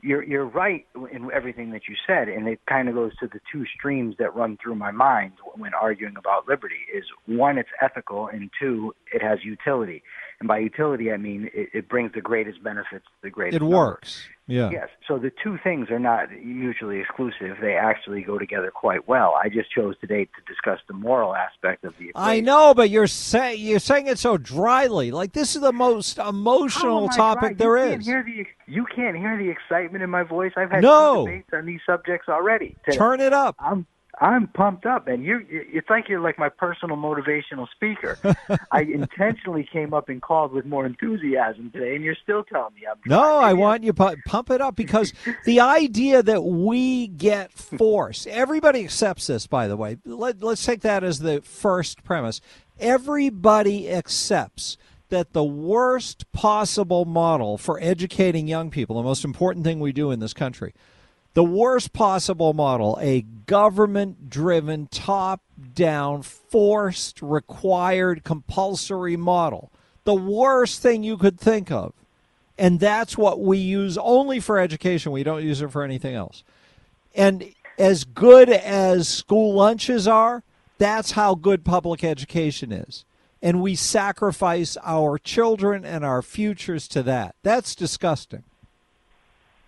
You're 0.02 0.22
you're 0.22 0.46
right 0.46 0.86
in 1.14 1.30
everything 1.34 1.72
that 1.72 1.84
you 1.88 1.96
said, 2.06 2.28
and 2.28 2.46
it 2.50 2.60
kind 2.68 2.90
of 2.90 2.96
goes 2.96 3.16
to 3.20 3.28
the 3.28 3.40
two 3.50 3.64
streams 3.74 4.16
that 4.20 4.36
run 4.36 4.58
through 4.62 4.76
my 4.76 4.92
mind 4.92 5.32
when 5.56 5.74
arguing 5.74 6.16
about 6.18 6.46
liberty. 6.46 6.82
Is 6.94 7.06
one, 7.26 7.58
it's 7.58 7.70
ethical, 7.82 8.28
and 8.28 8.50
two, 8.60 8.94
it 9.14 9.22
has 9.22 9.40
utility. 9.46 10.04
And 10.44 10.48
by 10.50 10.58
utility, 10.58 11.10
I 11.10 11.16
mean 11.16 11.50
it, 11.54 11.70
it 11.74 11.88
brings 11.88 12.12
the 12.12 12.20
greatest 12.20 12.62
benefits 12.62 13.06
to 13.06 13.12
the 13.24 13.30
greatest. 13.30 13.56
It 13.56 13.62
number. 13.62 13.78
works. 13.78 14.28
Yeah. 14.46 14.72
Yes. 14.72 14.90
So 15.08 15.18
the 15.18 15.32
two 15.42 15.58
things 15.64 15.90
are 15.90 16.00
not 16.00 16.30
mutually 16.44 17.00
exclusive. 17.00 17.56
They 17.62 17.76
actually 17.76 18.24
go 18.24 18.38
together 18.38 18.72
quite 18.72 19.08
well. 19.08 19.36
I 19.42 19.48
just 19.48 19.72
chose 19.72 19.96
today 20.02 20.26
to 20.26 20.42
discuss 20.54 20.80
the 20.90 20.94
moral 20.96 21.34
aspect 21.34 21.86
of 21.86 21.94
the 21.98 22.12
I 22.14 22.42
know, 22.42 22.74
but 22.74 22.90
you're 22.90 23.08
saying 23.08 23.62
you're 23.62 23.80
saying 23.80 24.08
it 24.08 24.20
so 24.20 24.36
dryly. 24.36 25.12
Like 25.12 25.32
this 25.32 25.56
is 25.56 25.62
the 25.62 25.72
most 25.72 26.18
emotional 26.18 27.08
topic 27.08 27.56
dry? 27.58 27.66
there 27.66 27.78
you 27.78 27.84
is. 27.84 27.90
Can't 27.92 28.04
hear 28.04 28.24
the, 28.46 28.46
you 28.74 28.86
can't 28.94 29.16
hear 29.16 29.38
the 29.38 29.48
excitement 29.50 30.04
in 30.04 30.10
my 30.10 30.24
voice. 30.24 30.52
I've 30.58 30.72
had 30.72 30.82
No. 30.84 31.24
two 31.26 31.32
debates 31.32 31.50
on 31.54 31.66
these 31.66 31.80
subjects 31.86 32.28
already. 32.28 32.76
today. 32.84 32.98
Turn 32.98 33.22
it 33.22 33.32
up. 33.32 33.56
I'm 33.60 33.88
I'm 34.22 34.48
pumped 34.48 34.86
up, 34.86 35.08
and 35.08 35.24
you. 35.24 35.46
It's 35.50 35.90
like 35.90 36.08
you're 36.08 36.20
like 36.20 36.38
my 36.38 36.50
personal 36.50 36.98
motivational 36.98 37.68
speaker. 37.72 38.18
I 38.72 38.82
intentionally 38.82 39.68
came 39.72 39.94
up 39.94 40.08
and 40.08 40.22
called 40.22 40.52
with 40.54 40.66
more 40.66 40.86
enthusiasm 40.86 41.72
today, 41.72 41.96
and 41.96 42.04
you're 42.04 42.16
still 42.22 42.44
telling 42.44 42.76
me 42.76 42.82
I'm. 42.90 42.98
No, 43.08 43.40
I 43.40 43.54
want 43.54 43.84
you 43.84 43.92
to 43.92 44.16
pump 44.26 44.52
it 44.52 44.62
up 44.62 44.76
because 44.76 45.14
the 45.46 45.60
idea 45.60 46.22
that 46.22 46.44
we 46.44 47.08
get 47.08 47.54
forced, 47.54 48.28
everybody 48.28 48.84
accepts 48.84 49.28
this, 49.28 49.48
by 49.48 49.68
the 49.68 49.76
way. 49.76 49.98
Let, 50.06 50.44
let's 50.44 50.64
take 50.64 50.82
that 50.82 51.04
as 51.04 51.20
the 51.20 51.42
first 51.42 52.04
premise. 52.04 52.40
Everybody 52.80 53.90
accepts 53.92 54.78
that 55.10 55.34
the 55.34 55.44
worst 55.44 56.32
possible 56.32 57.06
model 57.06 57.58
for 57.58 57.80
educating 57.82 58.48
young 58.48 58.70
people, 58.70 58.96
the 58.96 59.04
most 59.04 59.26
important 59.26 59.66
thing 59.66 59.80
we 59.80 59.92
do 59.92 60.12
in 60.12 60.20
this 60.20 60.34
country, 60.34 60.74
the 61.34 61.44
worst 61.44 61.94
possible 61.94 62.54
model, 62.54 62.98
a 63.02 63.22
government 63.22 64.30
driven, 64.30 64.88
top 64.88 65.42
down, 65.74 66.22
forced, 66.22 67.22
required, 67.22 68.24
compulsory 68.24 69.18
model, 69.18 69.72
the 70.04 70.14
worst 70.14 70.82
thing 70.82 71.04
you 71.04 71.18
could 71.18 71.40
think 71.40 71.72
of. 71.72 71.94
And 72.58 72.80
that's 72.80 73.18
what 73.18 73.40
we 73.40 73.58
use 73.58 73.98
only 73.98 74.40
for 74.40 74.60
education. 74.60 75.12
We 75.12 75.24
don't 75.24 75.44
use 75.44 75.62
it 75.62 75.72
for 75.72 75.84
anything 75.84 76.14
else. 76.14 76.44
And 77.16 77.52
as 77.80 78.04
good 78.04 78.50
as 78.50 79.08
school 79.08 79.56
lunches 79.56 80.08
are, 80.08 80.44
that's 80.78 81.12
how 81.12 81.34
good 81.34 81.66
public 81.66 82.04
education 82.04 82.72
is. 82.72 83.06
And 83.42 83.62
we 83.62 83.76
sacrifice 83.76 84.78
our 84.84 85.18
children 85.18 85.84
and 85.84 86.06
our 86.06 86.22
futures 86.22 86.88
to 86.90 87.04
that. 87.04 87.36
That's 87.42 87.76
disgusting. 87.76 88.44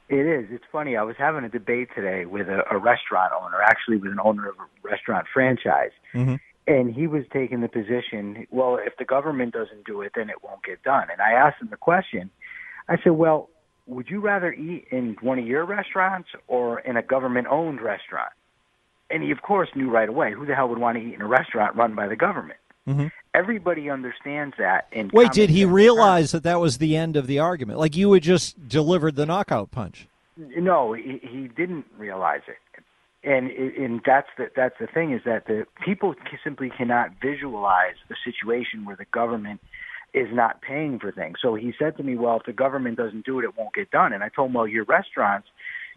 It 0.07 0.25
is. 0.27 0.45
It's 0.51 0.63
funny. 0.71 0.95
I 0.95 1.03
was 1.03 1.15
having 1.17 1.43
a 1.43 1.49
debate 1.49 1.89
today 1.95 2.25
with 2.25 2.47
a, 2.47 2.61
a 2.69 2.77
restaurant 2.77 3.33
owner, 3.41 3.61
actually 3.63 3.97
with 3.97 4.11
an 4.11 4.19
owner 4.23 4.47
of 4.49 4.55
a 4.59 4.67
restaurant 4.87 5.27
franchise, 5.33 5.91
Mm-hmm. 6.13 6.35
and 6.67 6.93
he 6.93 7.07
was 7.07 7.23
taking 7.33 7.61
the 7.61 7.67
position, 7.67 8.47
well, 8.51 8.77
if 8.79 8.97
the 8.97 9.05
government 9.05 9.53
doesn't 9.53 9.85
do 9.85 10.01
it, 10.01 10.13
then 10.15 10.29
it 10.29 10.43
won't 10.43 10.63
get 10.63 10.83
done. 10.83 11.07
And 11.11 11.21
I 11.21 11.31
asked 11.31 11.61
him 11.61 11.69
the 11.69 11.77
question. 11.77 12.29
I 12.87 12.97
said, 13.03 13.13
well, 13.13 13.49
would 13.87 14.09
you 14.09 14.19
rather 14.19 14.53
eat 14.53 14.87
in 14.91 15.15
one 15.21 15.39
of 15.39 15.47
your 15.47 15.65
restaurants 15.65 16.29
or 16.47 16.79
in 16.79 16.97
a 16.97 17.03
government-owned 17.03 17.81
restaurant? 17.81 18.31
And 19.09 19.23
he, 19.23 19.31
of 19.31 19.41
course, 19.41 19.69
knew 19.75 19.89
right 19.89 20.09
away 20.09 20.33
who 20.33 20.45
the 20.45 20.55
hell 20.55 20.69
would 20.69 20.79
want 20.79 20.97
to 20.97 21.03
eat 21.03 21.13
in 21.13 21.21
a 21.21 21.27
restaurant 21.27 21.75
run 21.75 21.93
by 21.95 22.07
the 22.07 22.15
government. 22.15 22.59
Mm-hmm. 22.87 23.07
Everybody 23.35 23.89
understands 23.89 24.55
that. 24.57 24.87
And 24.93 25.11
Wait, 25.11 25.31
did 25.31 25.49
he 25.49 25.65
realize 25.65 26.31
that 26.31 26.43
that 26.43 26.59
was 26.59 26.77
the 26.77 26.95
end 26.95 27.17
of 27.17 27.27
the 27.27 27.39
argument? 27.39 27.79
Like 27.79 27.95
you 27.95 28.13
had 28.13 28.23
just 28.23 28.67
delivered 28.69 29.15
the 29.15 29.25
knockout 29.25 29.71
punch. 29.71 30.07
No, 30.37 30.93
he, 30.93 31.19
he 31.21 31.47
didn't 31.47 31.85
realize 31.97 32.41
it, 32.47 32.57
and 33.23 33.49
and 33.49 34.01
that's 34.05 34.27
the 34.37 34.49
that's 34.55 34.75
the 34.79 34.87
thing 34.87 35.13
is 35.13 35.21
that 35.25 35.47
the 35.47 35.65
people 35.83 36.13
simply 36.43 36.69
cannot 36.69 37.11
visualize 37.21 37.95
a 38.09 38.15
situation 38.23 38.85
where 38.85 38.95
the 38.95 39.05
government 39.05 39.61
is 40.13 40.27
not 40.31 40.61
paying 40.61 40.99
for 40.99 41.11
things. 41.11 41.37
So 41.41 41.55
he 41.55 41.73
said 41.77 41.97
to 41.97 42.03
me, 42.03 42.15
"Well, 42.17 42.37
if 42.37 42.45
the 42.45 42.53
government 42.53 42.97
doesn't 42.97 43.25
do 43.25 43.39
it, 43.39 43.43
it 43.43 43.57
won't 43.57 43.73
get 43.73 43.91
done." 43.91 44.13
And 44.13 44.23
I 44.23 44.29
told 44.29 44.49
him, 44.49 44.55
"Well, 44.55 44.67
your 44.67 44.83
restaurants, 44.85 45.47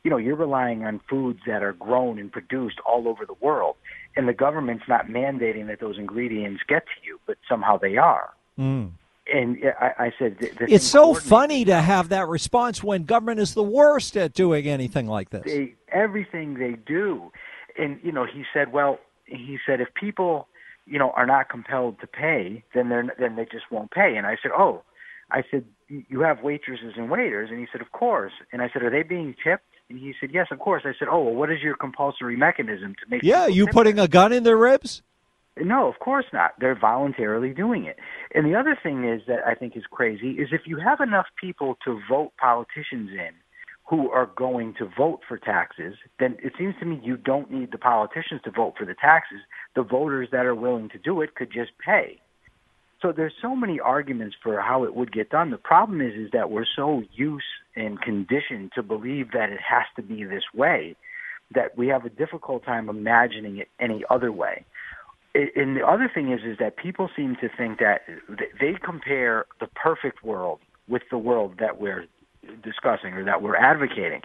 you 0.05 0.11
know, 0.11 0.17
you're 0.17 0.37
relying 0.37 0.85
on 0.85 1.01
foods 1.09 1.41
that 1.47 1.63
are 1.63 1.73
grown 1.73 2.19
and 2.19 2.31
produced 2.31 2.79
all 2.87 3.09
over 3.09 3.27
the 3.27 3.35
world, 3.41 3.77
and 4.17 4.29
the 4.29 4.33
government's 4.33 4.85
not 4.89 5.07
mandating 5.07 5.67
that 5.69 5.81
those 5.81 5.99
ingredients 5.99 6.63
get 6.69 6.85
to 6.87 7.07
you, 7.07 7.19
but 7.27 7.37
somehow 7.49 7.79
they 7.79 7.97
are." 7.97 8.31
Mm. 8.59 8.93
And 9.33 9.59
I, 9.79 10.07
I 10.07 10.13
said, 10.19 10.37
It's 10.41 10.87
so 10.87 11.13
funny 11.13 11.67
to 11.67 11.79
have 11.81 12.09
that 12.09 12.29
response 12.29 12.83
when 12.83 13.05
government 13.05 13.41
is 13.41 13.53
the 13.53 13.63
worst 13.63 14.17
at 14.17 14.33
doing 14.33 14.67
anything 14.67 15.07
like 15.07 15.29
this. 15.29 15.43
they 15.45 15.75
everything 15.93 16.55
they 16.55 16.73
do 16.87 17.31
and 17.79 17.99
you 18.03 18.13
know 18.13 18.25
he 18.27 18.45
said 18.53 18.73
well 18.73 18.99
he 19.25 19.59
said 19.67 19.81
if 19.81 19.93
people 19.95 20.49
you 20.87 20.99
know 20.99 21.11
are 21.11 21.27
not 21.27 21.49
compelled 21.49 22.01
to 22.01 22.07
pay 22.07 22.63
then 22.75 22.89
they're 22.89 23.15
then 23.19 23.37
they 23.37 23.45
just 23.45 23.71
won't 23.71 23.91
pay 23.91 24.17
and 24.17 24.27
i 24.27 24.37
said 24.43 24.51
oh 24.57 24.83
i 25.31 25.43
said 25.51 25.65
you 25.89 26.21
have 26.21 26.43
waitresses 26.43 26.95
and 26.97 27.11
waiters 27.11 27.51
and 27.51 27.59
he 27.59 27.67
said 27.71 27.81
of 27.81 27.93
course 27.93 28.33
and 28.53 28.61
i 28.61 28.69
said 28.73 28.83
are 28.83 28.91
they 28.91 29.03
being 29.03 29.35
tipped 29.43 29.65
and 29.91 29.99
he 29.99 30.15
said 30.21 30.31
yes 30.33 30.47
of 30.51 30.59
course 30.59 30.83
i 30.85 30.93
said 30.99 31.09
oh 31.11 31.23
well 31.23 31.35
what 31.35 31.51
is 31.51 31.61
your 31.63 31.77
compulsory 31.77 32.37
mechanism 32.37 32.95
to 33.03 33.09
make 33.11 33.23
Yeah, 33.23 33.47
you 33.47 33.67
putting 33.67 33.99
a 33.99 34.09
gun 34.09 34.33
in 34.33 34.43
their 34.45 34.57
ribs? 34.57 35.03
no, 35.61 35.89
of 35.89 35.99
course 35.99 36.27
not. 36.33 36.53
They're 36.61 36.79
voluntarily 36.79 37.51
doing 37.53 37.85
it. 37.85 37.97
And 38.35 38.47
the 38.47 38.55
other 38.55 38.79
thing 38.81 39.05
is 39.05 39.23
that 39.27 39.41
I 39.47 39.55
think 39.55 39.77
is 39.77 39.83
crazy 39.91 40.31
is 40.33 40.49
if 40.53 40.63
you 40.67 40.77
have 40.79 41.01
enough 41.01 41.27
people 41.41 41.77
to 41.85 42.01
vote 42.09 42.33
politicians 42.41 43.11
in 43.13 43.31
who 43.89 44.11
are 44.11 44.31
going 44.37 44.75
to 44.79 44.89
vote 44.97 45.21
for 45.27 45.39
taxes, 45.39 45.95
then 46.21 46.37
it 46.43 46.53
seems 46.59 46.75
to 46.79 46.85
me 46.85 47.01
you 47.03 47.17
don't 47.17 47.51
need 47.51 47.73
the 47.73 47.79
politicians 47.79 48.41
to 48.45 48.51
vote 48.53 48.75
for 48.79 48.85
the 48.85 48.95
taxes. 48.95 49.39
The 49.75 49.83
voters 49.83 50.29
that 50.31 50.47
are 50.47 50.55
willing 50.55 50.91
to 50.91 50.99
do 50.99 51.23
it 51.23 51.35
could 51.35 51.51
just 51.51 51.73
pay. 51.85 52.21
So 53.01 53.13
there's 53.13 53.35
so 53.41 53.55
many 53.55 53.79
arguments 53.79 54.37
for 54.43 54.61
how 54.61 54.85
it 54.85 54.95
would 54.95 55.13
get 55.13 55.31
done. 55.31 55.51
The 55.51 55.57
problem 55.59 56.01
is 56.01 56.15
is 56.15 56.31
that 56.33 56.51
we're 56.51 56.67
so 56.77 57.05
used 57.13 57.45
and 57.77 58.01
conditioned 58.01 58.73
to 58.75 58.83
believe 58.83 59.33
that 59.33 59.51
it 59.51 59.61
has 59.61 59.85
to 59.97 60.03
be 60.03 60.25
this 60.25 60.43
way 60.55 60.97
that 61.55 61.79
we 61.79 61.89
have 61.89 62.05
a 62.05 62.11
difficult 62.11 62.65
time 62.65 62.89
imagining 62.89 63.59
it 63.59 63.69
any 63.81 64.05
other 64.11 64.31
way 64.31 64.65
and 65.35 65.77
the 65.77 65.87
other 65.87 66.11
thing 66.13 66.33
is 66.33 66.41
is 66.45 66.59
that 66.59 66.77
people 66.77 67.11
seem 67.15 67.37
to 67.37 67.49
think 67.57 67.79
that 67.79 68.03
they 68.61 68.75
compare 68.83 69.47
the 69.61 69.67
perfect 69.67 70.25
world 70.25 70.61
with 70.89 71.03
the 71.11 71.19
world 71.19 71.55
that 71.59 71.81
we're 71.81 72.07
discussing 72.63 73.13
or 73.15 73.25
that 73.25 73.43
we're 73.43 73.57
advocating. 73.57 74.23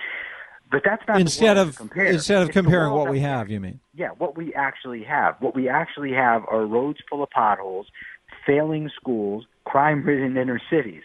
But 0.71 0.81
that's 0.83 1.03
not 1.07 1.15
the 1.15 1.21
Instead 1.21 1.57
of 1.57 1.79
instead 1.95 2.41
of 2.41 2.49
It's 2.49 2.53
comparing 2.53 2.93
what 2.93 3.09
we 3.09 3.19
have, 3.19 3.49
you 3.49 3.59
mean? 3.59 3.79
yeah, 3.93 4.09
what 4.17 4.35
we 4.37 4.53
actually 4.53 5.03
have. 5.03 5.35
What 5.39 5.55
we 5.55 5.69
actually 5.69 6.13
have 6.13 6.43
are 6.49 6.65
roads 6.65 6.99
full 7.09 7.21
of 7.21 7.29
potholes, 7.29 7.87
failing 8.45 8.89
schools, 8.95 9.45
crime-ridden 9.65 10.37
inner 10.37 10.61
cities. 10.69 11.03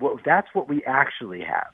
Well, 0.00 0.18
that's 0.24 0.48
what 0.52 0.68
we 0.68 0.82
actually 0.84 1.40
have. 1.40 1.70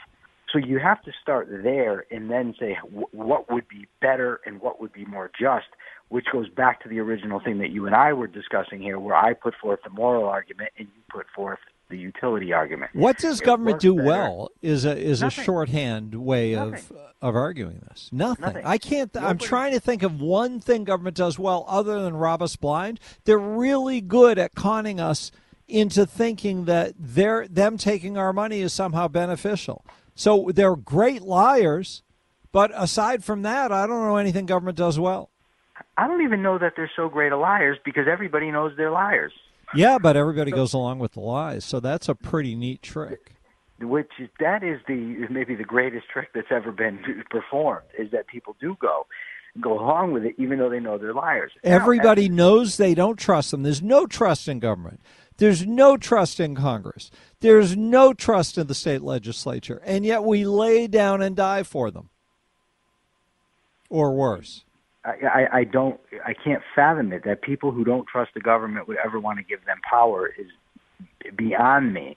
So 0.52 0.58
you 0.58 0.78
have 0.78 1.02
to 1.02 1.12
start 1.20 1.48
there 1.50 2.06
and 2.10 2.30
then 2.30 2.54
say 2.58 2.78
wh- 2.82 3.12
what 3.14 3.50
would 3.52 3.68
be 3.68 3.86
better 4.00 4.40
and 4.46 4.60
what 4.60 4.80
would 4.80 4.92
be 4.92 5.04
more 5.04 5.30
just, 5.38 5.66
which 6.08 6.26
goes 6.32 6.48
back 6.48 6.82
to 6.82 6.88
the 6.88 7.00
original 7.00 7.38
thing 7.38 7.58
that 7.58 7.70
you 7.70 7.86
and 7.86 7.94
I 7.94 8.14
were 8.14 8.26
discussing 8.26 8.80
here, 8.80 8.98
where 8.98 9.14
I 9.14 9.34
put 9.34 9.54
forth 9.60 9.80
the 9.84 9.90
moral 9.90 10.24
argument 10.24 10.70
and 10.78 10.88
you 10.88 11.02
put 11.10 11.26
forth 11.34 11.58
the 11.88 11.96
utility 11.98 12.52
argument. 12.52 12.90
What 12.94 13.18
does 13.18 13.40
It 13.40 13.44
government 13.44 13.80
do 13.80 13.94
better. 13.94 14.06
well 14.06 14.50
is 14.62 14.84
a 14.84 14.96
is 14.96 15.22
Nothing. 15.22 15.42
a 15.42 15.44
shorthand 15.44 16.14
way 16.14 16.54
of 16.54 16.72
Nothing. 16.72 16.96
of 17.22 17.34
arguing 17.36 17.82
this. 17.88 18.10
Nothing. 18.12 18.42
Nothing. 18.44 18.62
I 18.66 18.78
can't. 18.78 19.16
I'm 19.16 19.38
trying 19.38 19.72
to 19.72 19.80
think 19.80 20.02
of 20.02 20.20
one 20.20 20.60
thing 20.60 20.84
government 20.84 21.16
does 21.16 21.38
well 21.38 21.64
other 21.68 22.02
than 22.02 22.14
rob 22.16 22.42
us 22.42 22.56
blind. 22.56 23.00
They're 23.24 23.38
really 23.38 24.00
good 24.00 24.38
at 24.38 24.54
conning 24.54 25.00
us 25.00 25.30
into 25.66 26.06
thinking 26.06 26.64
that 26.66 26.94
they're 26.98 27.46
them 27.48 27.76
taking 27.78 28.16
our 28.16 28.32
money 28.32 28.60
is 28.60 28.72
somehow 28.72 29.08
beneficial. 29.08 29.84
So 30.14 30.50
they're 30.52 30.76
great 30.76 31.22
liars, 31.22 32.02
but 32.52 32.70
aside 32.74 33.22
from 33.24 33.42
that, 33.42 33.70
I 33.72 33.86
don't 33.86 34.02
know 34.02 34.16
anything 34.16 34.46
government 34.46 34.76
does 34.76 34.98
well. 34.98 35.30
I 35.96 36.06
don't 36.06 36.22
even 36.22 36.42
know 36.42 36.58
that 36.58 36.72
they're 36.76 36.90
so 36.96 37.08
great 37.08 37.32
of 37.32 37.40
liars 37.40 37.78
because 37.84 38.06
everybody 38.10 38.50
knows 38.50 38.72
they're 38.76 38.90
liars. 38.90 39.32
Yeah, 39.74 39.98
but 39.98 40.16
everybody 40.16 40.50
goes 40.50 40.72
along 40.72 40.98
with 40.98 41.12
the 41.12 41.20
lies, 41.20 41.64
so 41.64 41.80
that's 41.80 42.08
a 42.08 42.14
pretty 42.14 42.54
neat 42.54 42.82
trick. 42.82 43.32
which 43.80 44.10
is, 44.18 44.28
that 44.40 44.62
is 44.62 44.80
the 44.88 45.26
maybe 45.30 45.54
the 45.54 45.64
greatest 45.64 46.08
trick 46.08 46.30
that's 46.34 46.50
ever 46.50 46.72
been 46.72 46.98
performed 47.30 47.86
is 47.98 48.10
that 48.10 48.26
people 48.26 48.56
do 48.60 48.76
go 48.80 49.06
go 49.60 49.78
along 49.78 50.12
with 50.12 50.24
it 50.24 50.34
even 50.38 50.58
though 50.58 50.70
they 50.70 50.80
know 50.80 50.98
they're 50.98 51.14
liars. 51.14 51.52
Now, 51.64 51.74
Everybody 51.74 52.28
knows 52.28 52.76
they 52.76 52.94
don't 52.94 53.18
trust 53.18 53.50
them. 53.50 53.62
There's 53.62 53.82
no 53.82 54.06
trust 54.06 54.46
in 54.46 54.60
government. 54.60 55.00
There's 55.38 55.66
no 55.66 55.96
trust 55.96 56.40
in 56.40 56.54
Congress. 56.54 57.10
There's 57.40 57.76
no 57.76 58.12
trust 58.12 58.58
in 58.58 58.66
the 58.66 58.74
state 58.74 59.02
legislature. 59.02 59.80
And 59.84 60.04
yet 60.04 60.24
we 60.24 60.44
lay 60.44 60.86
down 60.86 61.22
and 61.22 61.34
die 61.36 61.62
for 61.62 61.90
them. 61.90 62.10
Or 63.88 64.12
worse. 64.12 64.64
I, 65.04 65.10
I, 65.26 65.58
I 65.58 65.64
don't 65.64 66.00
I 66.26 66.34
can't 66.34 66.62
fathom 66.74 67.12
it 67.12 67.24
that 67.24 67.42
people 67.42 67.70
who 67.70 67.84
don't 67.84 68.06
trust 68.06 68.32
the 68.34 68.40
government 68.40 68.88
would 68.88 68.98
ever 69.04 69.20
want 69.20 69.38
to 69.38 69.44
give 69.44 69.64
them 69.64 69.78
power 69.88 70.28
is 70.28 70.48
beyond 71.36 71.94
me. 71.94 72.16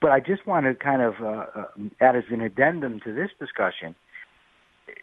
But 0.00 0.12
I 0.12 0.20
just 0.20 0.46
want 0.46 0.66
to 0.66 0.74
kind 0.74 1.02
of 1.02 1.14
uh, 1.20 1.60
uh, 1.60 1.64
add 2.00 2.14
as 2.16 2.24
an 2.30 2.40
addendum 2.40 3.00
to 3.00 3.12
this 3.12 3.30
discussion. 3.38 3.94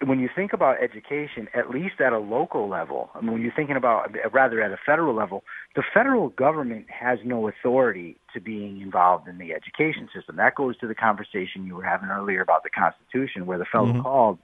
When 0.04 0.20
you 0.20 0.30
think 0.34 0.52
about 0.52 0.82
education, 0.82 1.48
at 1.54 1.70
least 1.70 2.02
at 2.02 2.12
a 2.12 2.18
local 2.18 2.68
level, 2.68 3.12
I 3.14 3.22
mean, 3.22 3.34
when 3.34 3.42
you're 3.42 3.54
thinking 3.56 3.76
about 3.76 4.16
rather 4.32 4.62
at 4.62 4.72
a 4.72 4.78
federal 4.84 5.14
level, 5.14 5.44
the 5.76 5.84
federal 5.94 6.30
government 6.30 6.88
has 6.90 7.20
no 7.24 7.48
authority 7.48 8.18
to 8.34 8.40
being 8.40 8.82
involved 8.82 9.28
in 9.28 9.38
the 9.38 9.54
education 9.54 10.10
system. 10.16 10.38
That 10.38 10.56
goes 10.56 10.78
to 10.78 10.88
the 10.88 10.96
conversation 10.96 11.68
you 11.68 11.76
were 11.76 11.84
having 11.84 12.10
earlier 12.10 12.42
about 12.42 12.64
the 12.64 12.72
Constitution, 12.72 13.46
where 13.46 13.60
the 13.60 13.66
fellow 13.66 13.94
Mhm. 13.94 14.02
called 14.02 14.40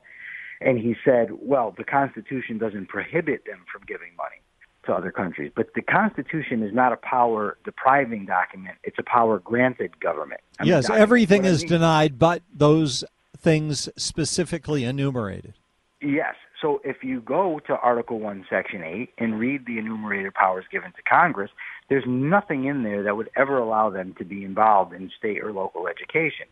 and 0.61 0.77
he 0.79 0.95
said, 1.03 1.29
well, 1.41 1.73
the 1.77 1.83
Constitution 1.83 2.57
doesn't 2.57 2.87
prohibit 2.87 3.45
them 3.45 3.59
from 3.71 3.81
giving 3.87 4.15
money 4.15 4.37
to 4.85 4.93
other 4.93 5.11
countries. 5.11 5.51
But 5.55 5.73
the 5.75 5.81
Constitution 5.81 6.63
is 6.63 6.73
not 6.73 6.91
a 6.93 6.97
power 6.97 7.57
depriving 7.63 8.25
document, 8.25 8.77
it's 8.83 8.97
a 8.99 9.03
power 9.03 9.39
granted 9.39 9.99
government. 9.99 10.41
I 10.59 10.63
yes, 10.65 10.83
document. 10.85 11.01
everything 11.01 11.41
What 11.43 11.49
I 11.49 11.51
is 11.51 11.61
mean- 11.61 11.69
denied 11.69 12.19
but 12.19 12.41
those 12.53 13.03
things 13.37 13.89
specifically 13.97 14.83
enumerated. 14.83 15.53
Yes. 16.01 16.35
So 16.61 16.79
if 16.83 17.03
you 17.03 17.21
go 17.21 17.59
to 17.65 17.75
Article 17.77 18.19
1, 18.19 18.45
Section 18.49 18.83
8 18.83 19.09
and 19.17 19.39
read 19.39 19.65
the 19.65 19.79
enumerated 19.79 20.33
powers 20.35 20.65
given 20.71 20.91
to 20.91 21.01
Congress, 21.03 21.49
there's 21.89 22.03
nothing 22.07 22.65
in 22.65 22.83
there 22.83 23.01
that 23.03 23.17
would 23.17 23.29
ever 23.35 23.57
allow 23.57 23.89
them 23.89 24.13
to 24.19 24.23
be 24.25 24.43
involved 24.43 24.93
in 24.93 25.11
state 25.17 25.43
or 25.43 25.51
local 25.51 25.87
education. 25.87 26.45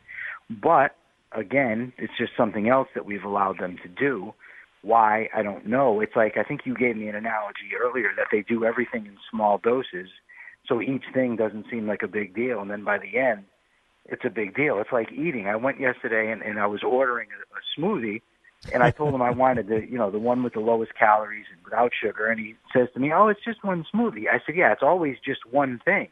But 0.49 0.95
again, 1.31 1.93
it's 1.97 2.13
just 2.17 2.31
something 2.37 2.69
else 2.69 2.87
that 2.95 3.05
we've 3.05 3.23
allowed 3.23 3.59
them 3.59 3.77
to 3.83 3.89
do. 3.89 4.33
Why, 4.81 5.29
I 5.35 5.43
don't 5.43 5.65
know. 5.65 5.99
It's 5.99 6.15
like 6.15 6.37
I 6.37 6.43
think 6.43 6.61
you 6.65 6.75
gave 6.75 6.95
me 6.95 7.07
an 7.09 7.15
analogy 7.15 7.75
earlier 7.79 8.09
that 8.15 8.27
they 8.31 8.41
do 8.41 8.63
everything 8.63 9.05
in 9.05 9.17
small 9.29 9.57
doses. 9.57 10.09
So 10.67 10.81
each 10.81 11.03
thing 11.13 11.35
doesn't 11.35 11.65
seem 11.69 11.87
like 11.87 12.03
a 12.03 12.07
big 12.07 12.33
deal. 12.33 12.61
And 12.61 12.69
then 12.69 12.83
by 12.83 12.97
the 12.97 13.19
end, 13.19 13.43
it's 14.05 14.23
a 14.25 14.29
big 14.29 14.55
deal. 14.55 14.79
It's 14.79 14.91
like 14.91 15.11
eating. 15.11 15.47
I 15.47 15.55
went 15.55 15.79
yesterday 15.79 16.31
and, 16.31 16.41
and 16.41 16.59
I 16.59 16.67
was 16.67 16.81
ordering 16.83 17.27
a, 17.29 17.41
a 17.55 17.61
smoothie 17.81 18.21
and 18.73 18.83
I 18.83 18.91
told 18.91 19.13
him 19.13 19.21
I 19.21 19.31
wanted 19.45 19.67
the 19.67 19.85
you 19.89 19.97
know 19.97 20.11
the 20.11 20.19
one 20.19 20.43
with 20.43 20.53
the 20.53 20.59
lowest 20.59 20.93
calories 20.97 21.45
and 21.53 21.63
without 21.63 21.91
sugar, 22.01 22.27
and 22.27 22.39
he 22.39 22.55
says 22.73 22.87
to 22.93 22.99
me, 22.99 23.11
"Oh, 23.13 23.27
it's 23.27 23.43
just 23.43 23.63
one 23.63 23.85
smoothie." 23.93 24.25
I 24.31 24.39
said, 24.45 24.55
"Yeah, 24.55 24.71
it's 24.71 24.83
always 24.83 25.17
just 25.25 25.41
one 25.49 25.79
thing." 25.83 26.09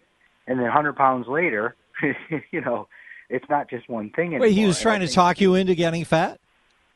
And 0.48 0.60
then 0.60 0.66
100 0.66 0.96
pounds 0.96 1.28
later, 1.28 1.76
you 2.52 2.62
know, 2.62 2.88
it's 3.30 3.50
not 3.50 3.70
just 3.70 3.90
one 3.90 4.10
thing 4.12 4.28
anymore. 4.28 4.48
Wait, 4.48 4.54
he 4.54 4.66
was 4.66 4.80
trying 4.80 5.02
to 5.02 5.08
talk 5.08 5.40
you 5.42 5.56
into 5.56 5.76
getting 5.76 6.06
fat? 6.06 6.40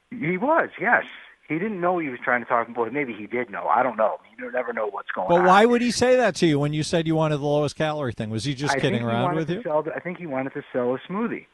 He 0.10 0.38
was, 0.38 0.70
yes, 0.80 1.06
He 1.48 1.60
didn't 1.60 1.82
know 1.82 1.98
he 2.00 2.08
was 2.08 2.20
trying 2.24 2.42
to 2.42 2.48
talk. 2.48 2.68
Well, 2.76 2.90
maybe 2.92 3.14
he 3.14 3.28
did 3.28 3.50
know. 3.50 3.68
I 3.68 3.84
don't 3.84 3.98
know. 3.98 4.20
You 4.40 4.50
never 4.52 4.72
know 4.72 4.88
what's 4.88 5.12
going 5.12 5.28
But 5.28 5.36
on. 5.36 5.42
But 5.42 5.48
why 5.50 5.66
would 5.66 5.82
he 5.82 5.92
say 5.92 6.16
that 6.16 6.36
to 6.36 6.46
you 6.48 6.60
when 6.60 6.72
you 6.72 6.82
said 6.84 7.08
you 7.08 7.16
wanted 7.16 7.38
the 7.38 7.46
lowest 7.46 7.76
calorie 7.76 8.14
thing? 8.14 8.30
Was 8.30 8.46
he 8.46 8.54
just 8.54 8.76
I 8.76 8.80
kidding 8.80 9.04
around 9.04 9.36
with 9.36 9.50
you? 9.50 9.62
Sell, 9.64 9.86
I 9.94 10.00
think 10.00 10.18
he 10.18 10.26
wanted 10.26 10.54
to 10.54 10.64
sell 10.72 10.96
a 10.96 11.00
smoothie. 11.00 11.46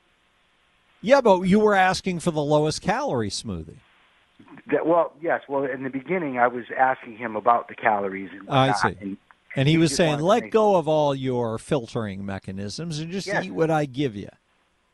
Yeah, 1.02 1.22
but 1.22 1.42
you 1.44 1.60
were 1.60 1.74
asking 1.76 2.20
for 2.20 2.32
the 2.32 2.44
lowest 2.44 2.82
calorie 2.82 3.30
smoothie. 3.30 3.78
That, 4.72 4.86
well, 4.86 5.14
yes. 5.22 5.42
Well, 5.48 5.64
in 5.64 5.84
the 5.84 5.90
beginning, 5.90 6.38
I 6.38 6.48
was 6.48 6.66
asking 6.78 7.18
him 7.18 7.36
about 7.36 7.68
the 7.68 7.76
calories 7.76 8.30
and 8.32 8.48
I 8.50 8.74
see. 8.74 8.96
And, 9.02 9.18
And 9.56 9.68
he 9.68 9.74
he 9.76 9.78
was 9.80 9.96
saying, 9.96 10.20
let 10.20 10.52
go 10.52 10.76
of 10.76 10.88
all 10.88 11.16
your 11.16 11.58
filtering 11.58 12.24
mechanisms 12.26 13.00
and 13.00 13.12
just 13.12 13.26
Yes. 13.28 13.46
eat 13.46 13.52
what 13.52 13.72
I 13.72 13.86
give 13.86 14.16
you. 14.16 14.30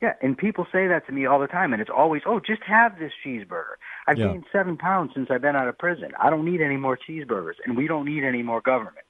Yeah, 0.03 0.13
and 0.21 0.37
people 0.37 0.67
say 0.71 0.85
that 0.87 1.07
to 1.07 1.13
me 1.13 1.25
all 1.25 1.39
the 1.39 1.47
time, 1.47 1.71
and 1.73 1.81
it's 1.81 1.89
always, 1.89 2.21
"Oh, 2.25 2.39
just 2.39 2.61
have 2.63 2.99
this 2.99 3.13
cheeseburger." 3.25 3.75
I've 4.05 4.17
Yeah. 4.19 4.27
gained 4.27 4.43
seven 4.51 4.75
pounds 4.77 5.13
since 5.15 5.31
I've 5.31 5.41
been 5.41 5.55
out 5.55 5.67
of 5.69 5.77
prison. 5.77 6.11
I 6.19 6.29
don't 6.29 6.43
need 6.45 6.61
any 6.61 6.75
more 6.77 6.97
cheeseburgers, 6.97 7.53
and 7.65 7.77
we 7.77 7.87
don't 7.87 8.05
need 8.05 8.23
any 8.25 8.43
more 8.43 8.59
government. 8.61 9.05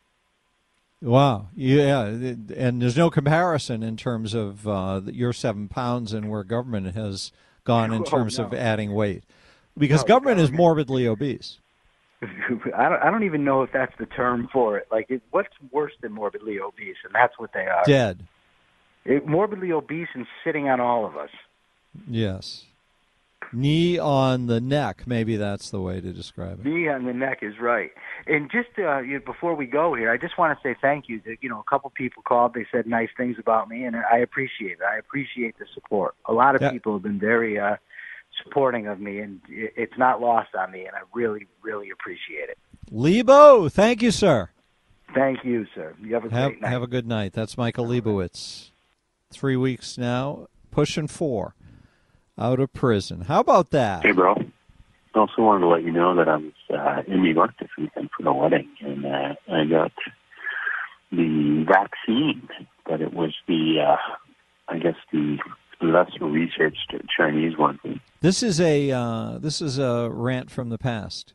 Wow. 1.01 1.47
Yeah. 1.55 2.05
And 2.05 2.81
there's 2.81 2.95
no 2.95 3.09
comparison 3.09 3.83
in 3.83 3.97
terms 3.97 4.33
of 4.33 4.65
uh, 4.67 5.01
your 5.07 5.33
seven 5.33 5.67
pounds 5.67 6.13
and 6.13 6.29
where 6.29 6.43
government 6.45 6.95
has 6.95 7.31
gone 7.65 7.91
in 7.91 8.01
Oh, 8.05 8.05
terms 8.05 8.39
of 8.39 8.53
adding 8.53 8.93
weight. 8.93 9.23
Because 9.77 10.01
No, 10.03 10.07
government 10.07 10.39
is 10.39 10.51
morbidly 10.51 11.05
obese. 11.07 11.59
I 12.21 12.27
don't, 12.87 13.03
I 13.03 13.11
don't 13.11 13.23
even 13.23 13.43
know 13.43 13.63
if 13.63 13.71
that's 13.73 13.91
the 13.97 14.05
term 14.05 14.47
for 14.53 14.77
it. 14.77 14.87
Like, 14.91 15.07
it, 15.09 15.21
what's 15.31 15.49
worse 15.71 15.91
than 16.01 16.13
morbidly 16.13 16.59
obese? 16.59 16.95
And 17.03 17.13
that's 17.13 17.37
what 17.37 17.51
they 17.53 17.65
are. 17.65 17.83
Dead. 17.85 18.25
It, 19.05 19.27
morbidly 19.27 19.71
obese 19.71 20.07
and 20.13 20.25
sitting 20.43 20.69
on 20.69 20.79
all 20.79 21.05
of 21.05 21.17
us. 21.17 21.29
Yes. 22.07 22.65
Knee 23.51 23.99
on 23.99 24.47
the 24.47 24.59
neck. 24.59 25.03
Maybe 25.05 25.35
that's 25.35 25.69
the 25.69 25.79
way 25.81 26.01
to 26.01 26.11
describe 26.11 26.59
it. 26.61 26.65
Knee 26.65 26.87
on 26.87 27.05
the 27.05 27.13
neck 27.13 27.39
is 27.43 27.59
right. 27.59 27.91
And 28.25 28.49
just 28.49 28.69
uh, 28.79 28.99
you 28.99 29.15
know, 29.15 29.25
before 29.25 29.53
we 29.53 29.65
go 29.67 29.93
here, 29.93 30.09
I 30.11 30.17
just 30.17 30.37
want 30.39 30.57
to 30.57 30.67
say 30.67 30.75
thank 30.81 31.07
you. 31.07 31.21
That 31.25 31.37
you 31.41 31.49
know, 31.49 31.59
a 31.59 31.69
couple 31.69 31.91
people 31.91 32.23
called. 32.23 32.53
They 32.55 32.65
said 32.71 32.87
nice 32.87 33.09
things 33.15 33.35
about 33.37 33.69
me, 33.69 33.83
and 33.83 33.95
I 33.95 34.17
appreciate 34.17 34.71
it. 34.71 34.79
I 34.89 34.97
appreciate 34.97 35.59
the 35.59 35.65
support. 35.73 36.15
A 36.25 36.33
lot 36.33 36.55
of 36.55 36.61
Yeah. 36.61 36.71
people 36.71 36.93
have 36.93 37.03
been 37.03 37.19
very 37.19 37.59
uh, 37.59 37.75
supporting 38.43 38.87
of 38.87 38.99
me, 38.99 39.19
and 39.19 39.39
it's 39.49 39.97
not 39.99 40.19
lost 40.19 40.55
on 40.55 40.71
me. 40.71 40.85
And 40.87 40.95
I 40.95 41.01
really, 41.13 41.45
really 41.61 41.89
appreciate 41.91 42.49
it. 42.49 42.57
Lebo, 42.89 43.69
thank 43.69 44.01
you, 44.01 44.09
sir. 44.09 44.49
Thank 45.13 45.43
you, 45.45 45.67
sir. 45.75 45.93
You 46.01 46.15
have 46.15 46.25
a 46.25 46.29
Have, 46.31 46.49
great 46.53 46.61
night. 46.61 46.71
have 46.71 46.81
a 46.81 46.87
good 46.87 47.05
night. 47.05 47.33
That's 47.33 47.55
Michael 47.55 47.85
Leibowitz. 47.85 48.71
Three 49.33 49.55
weeks 49.55 49.97
now, 49.97 50.47
pushing 50.71 51.07
four 51.07 51.55
out 52.37 52.59
of 52.59 52.71
prison. 52.73 53.21
How 53.21 53.39
about 53.39 53.71
that? 53.71 54.03
Hey, 54.03 54.11
bro. 54.11 54.35
I 55.15 55.19
also 55.19 55.41
wanted 55.41 55.61
to 55.61 55.67
let 55.67 55.83
you 55.83 55.91
know 55.91 56.15
that 56.15 56.27
I 56.27 56.37
was 56.37 56.53
uh, 56.71 57.01
in 57.07 57.21
New 57.21 57.33
York 57.33 57.51
this 57.59 57.69
weekend 57.77 58.09
for 58.15 58.23
the 58.23 58.33
wedding, 58.33 58.69
and 58.81 59.05
uh, 59.05 59.35
I 59.51 59.65
got 59.65 59.91
the 61.11 61.65
vaccine, 61.67 62.47
but 62.85 63.01
it 63.01 63.13
was 63.13 63.33
the, 63.47 63.79
uh, 63.87 63.97
I 64.67 64.79
guess 64.79 64.95
the 65.11 65.37
less 65.81 66.09
researched 66.19 66.93
Chinese 67.15 67.57
one. 67.57 67.79
This 68.21 68.41
is 68.41 68.59
a 68.61 68.91
uh, 68.91 69.37
this 69.39 69.61
is 69.61 69.77
a 69.77 70.09
rant 70.09 70.49
from 70.49 70.69
the 70.69 70.77
past. 70.77 71.33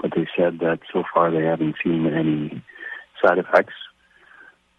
But 0.00 0.12
they 0.16 0.26
said 0.36 0.60
that 0.60 0.80
so 0.92 1.04
far 1.12 1.30
they 1.30 1.44
haven't 1.44 1.76
seen 1.84 2.06
any 2.06 2.64
side 3.22 3.38
effects. 3.38 3.74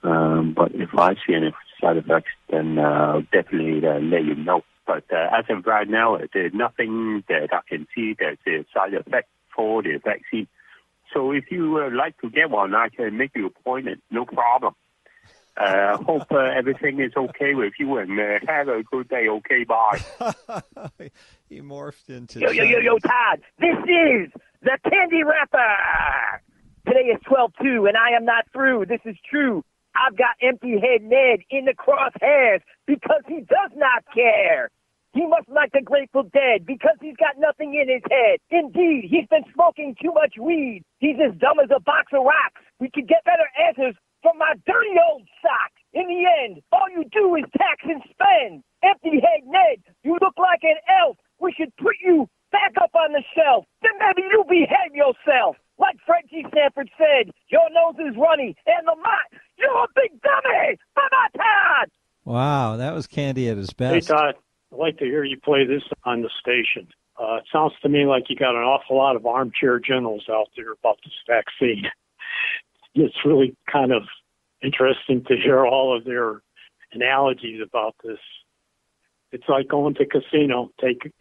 Um, 0.04 0.54
but 0.56 0.72
if 0.74 0.90
I 0.98 1.14
see 1.28 1.36
any 1.36 1.54
side 1.82 1.98
effects, 1.98 2.32
then 2.50 2.78
uh, 2.78 2.82
I'll 2.82 3.22
definitely 3.22 3.86
uh, 3.88 4.00
let 4.00 4.24
you 4.24 4.36
know. 4.36 4.62
But 4.86 5.06
uh, 5.12 5.38
as 5.38 5.46
of 5.50 5.66
right 5.66 5.88
now, 5.88 6.16
uh, 6.16 6.28
there's 6.34 6.54
nothing 6.54 7.24
that 7.28 7.50
I 7.52 7.60
can 7.68 7.88
see 7.94 8.16
that's 8.20 8.42
a 8.48 8.66
side 8.74 8.94
effect 8.94 9.30
for 9.56 9.82
the 9.84 10.00
vaccine. 10.04 10.48
So 11.14 11.32
if 11.32 11.46
you 11.52 11.72
would 11.72 11.94
like 11.94 12.20
to 12.22 12.30
get 12.30 12.50
one, 12.50 12.74
I 12.74 12.90
can 12.90 13.18
make 13.18 13.32
you 13.36 13.48
appointment, 13.48 14.02
no 14.12 14.26
problem. 14.26 14.76
Uh, 15.58 15.98
hope 15.98 16.32
uh, 16.32 16.38
everything 16.58 17.02
is 17.02 17.12
okay 17.16 17.54
with 17.54 17.74
you 17.78 17.98
and 17.98 18.18
uh, 18.18 18.40
have 18.48 18.70
a 18.70 18.84
good 18.84 19.10
day. 19.10 19.28
Okay, 19.28 19.66
bye. 19.66 20.00
he 21.50 21.60
morphed 21.60 22.10
into 22.10 22.40
Yo, 22.40 22.52
yo, 22.52 22.64
yo, 22.64 22.80
yo, 22.80 22.98
Todd. 23.00 23.42
This 23.60 23.76
is 23.84 24.32
the 24.62 24.78
Candy 24.90 25.24
Wrapper. 25.24 26.42
Today 26.88 27.12
is 27.14 27.20
12-2, 27.30 27.88
and 27.90 27.98
I 27.98 28.16
am 28.16 28.24
not 28.26 28.46
through. 28.54 28.86
This 28.88 29.02
is 29.06 29.16
true. 29.30 29.64
I've 29.96 30.18
got 30.18 30.36
empty 30.42 30.80
head 30.80 31.04
Ned 31.04 31.42
in 31.50 31.66
the 31.66 31.74
crosshairs 31.76 32.62
because 32.88 33.22
he 33.28 33.42
does 33.42 33.72
not 33.76 34.04
care. 34.14 34.70
He 35.14 35.28
must 35.28 35.50
like 35.50 35.72
the 35.74 35.82
Grateful 35.84 36.24
Dead 36.24 36.66
because 36.66 36.96
he's 37.02 37.18
got 37.18 37.36
nothing 37.38 37.76
in 37.76 37.90
his 37.92 38.04
head. 38.10 38.40
Indeed, 38.50 39.12
he's 39.12 39.28
been 39.28 39.44
smoking 39.54 39.96
too 40.02 40.14
much 40.14 40.36
weed. 40.40 40.84
He's 41.00 41.20
as 41.20 41.36
dumb 41.38 41.60
as 41.60 41.70
a 41.76 41.82
box 41.82 42.14
of 42.14 42.24
rocks. 42.24 42.64
We 42.80 42.90
could 42.90 43.08
get 43.10 43.26
better 43.26 43.48
answers 43.60 43.96
from 44.24 44.38
my 44.38 44.56
dirty 44.66 44.96
old 45.12 45.28
sock. 45.42 45.72
In 45.94 46.08
the 46.08 46.24
end, 46.24 46.64
all 46.72 46.88
you 46.90 47.04
do 47.12 47.36
is 47.36 47.44
tax 47.58 47.84
and 47.84 48.02
spend. 48.08 48.64
Empty 48.84 49.20
head 49.20 49.44
Ned, 49.44 49.84
you 50.04 50.18
look 50.22 50.38
like 50.40 50.64
an 50.64 50.80
elf. 51.04 51.18
We 51.40 51.52
should 51.58 51.76
put 51.76 51.96
you 52.02 52.30
back 52.52 52.74
up 52.82 52.96
on 52.96 53.12
the 53.12 53.24
shelf. 53.36 53.66
Then 53.82 54.00
maybe 54.00 54.24
you 54.32 54.46
behave 54.48 54.96
yourself. 54.96 55.58
Like 55.80 55.98
G. 56.30 56.46
Sanford 56.54 56.90
said, 56.98 57.34
your 57.50 57.68
nose 57.74 57.98
is 58.00 58.16
runny 58.16 58.56
and 58.68 58.88
the 58.88 58.96
mott, 58.96 59.28
you're 59.62 59.84
a 59.84 59.88
big 59.96 60.22
dummy. 60.22 60.78
Bye-bye, 60.96 61.38
Todd. 61.38 61.90
Wow, 62.26 62.78
that 62.78 62.94
was 62.94 63.08
Candy 63.08 63.50
at 63.50 63.58
his 63.58 63.74
best. 63.74 64.08
Hey, 64.08 64.14
Todd, 64.14 64.36
I'd 64.72 64.78
like 64.78 64.98
to 65.00 65.06
hear 65.06 65.24
you 65.24 65.40
play 65.40 65.66
this 65.66 65.84
on 66.04 66.22
the 66.22 66.30
station. 66.40 66.88
Uh, 67.22 67.36
it 67.38 67.44
sounds 67.52 67.74
to 67.82 67.90
me 67.90 68.06
like 68.06 68.30
you 68.30 68.36
got 68.36 68.56
an 68.56 68.64
awful 68.64 68.98
lot 68.98 69.16
of 69.16 69.26
armchair 69.26 69.80
generals 69.80 70.26
out 70.30 70.48
there 70.56 70.72
about 70.72 70.98
this 71.04 71.14
vaccine. 71.28 71.86
It's 72.94 73.16
really 73.24 73.56
kind 73.72 73.94
of 73.94 74.04
interesting 74.62 75.24
to 75.30 75.38
hear 75.38 75.66
all 75.66 75.96
of 75.96 76.04
their 76.04 76.42
analogies 76.92 77.62
about 77.66 77.96
this. 78.04 78.20
It's 79.32 79.48
like 79.48 79.70
going 79.70 79.96
to 79.96 80.06
casino, 80.06 80.72
take, 80.82 81.14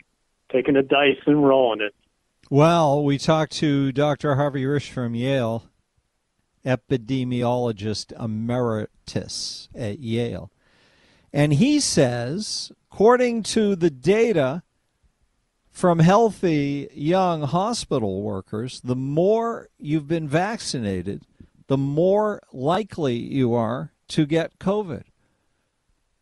taking 0.50 0.74
a 0.74 0.82
dice 0.82 1.22
and 1.26 1.46
rolling 1.46 1.80
it. 1.80 1.94
Well, 2.50 3.04
we 3.04 3.18
talked 3.18 3.52
to 3.58 3.92
Dr. 3.92 4.34
Harvey 4.34 4.64
Risch 4.64 4.90
from 4.90 5.14
Yale, 5.14 5.69
epidemiologist 6.64 8.12
emeritus 8.22 9.68
at 9.74 9.98
Yale. 9.98 10.50
And 11.32 11.54
he 11.54 11.80
says, 11.80 12.72
according 12.90 13.44
to 13.44 13.76
the 13.76 13.90
data 13.90 14.62
from 15.70 16.00
healthy 16.00 16.88
young 16.92 17.42
hospital 17.42 18.22
workers, 18.22 18.80
the 18.82 18.96
more 18.96 19.68
you've 19.78 20.08
been 20.08 20.28
vaccinated, 20.28 21.22
the 21.68 21.78
more 21.78 22.42
likely 22.52 23.16
you 23.16 23.54
are 23.54 23.92
to 24.08 24.26
get 24.26 24.58
COVID. 24.58 25.04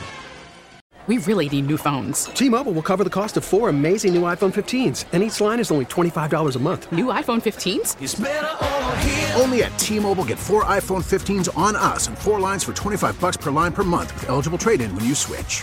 We 1.07 1.19
really 1.19 1.51
need 1.51 1.67
new 1.67 1.77
phones. 1.77 2.25
T-Mobile 2.27 2.73
will 2.73 2.81
cover 2.81 3.05
the 3.05 3.11
cost 3.11 3.37
of 3.37 3.45
four 3.45 3.69
amazing 3.69 4.15
new 4.15 4.23
iPhone 4.23 4.55
15s, 4.55 5.05
and 5.13 5.23
each 5.23 5.39
line 5.39 5.61
is 5.61 5.71
only 5.71 5.85
$25 5.85 6.57
a 6.57 6.61
month. 6.61 6.91
New 6.93 7.07
iPhone 7.07 7.43
15s? 7.43 9.39
Only 9.39 9.65
at 9.65 9.79
T-Mobile 9.79 10.25
get 10.25 10.39
four 10.39 10.65
iPhone 10.65 11.05
15s 11.05 11.55
on 11.59 11.77
us 11.77 12.07
and 12.07 12.17
four 12.17 12.41
lines 12.41 12.65
for 12.65 12.73
25 12.73 13.21
bucks 13.21 13.37
per 13.37 13.51
line 13.51 13.73
per 13.73 13.83
month 13.83 14.15
with 14.15 14.31
eligible 14.31 14.57
trade-in 14.59 14.95
when 14.95 15.05
you 15.05 15.15
switch. 15.15 15.63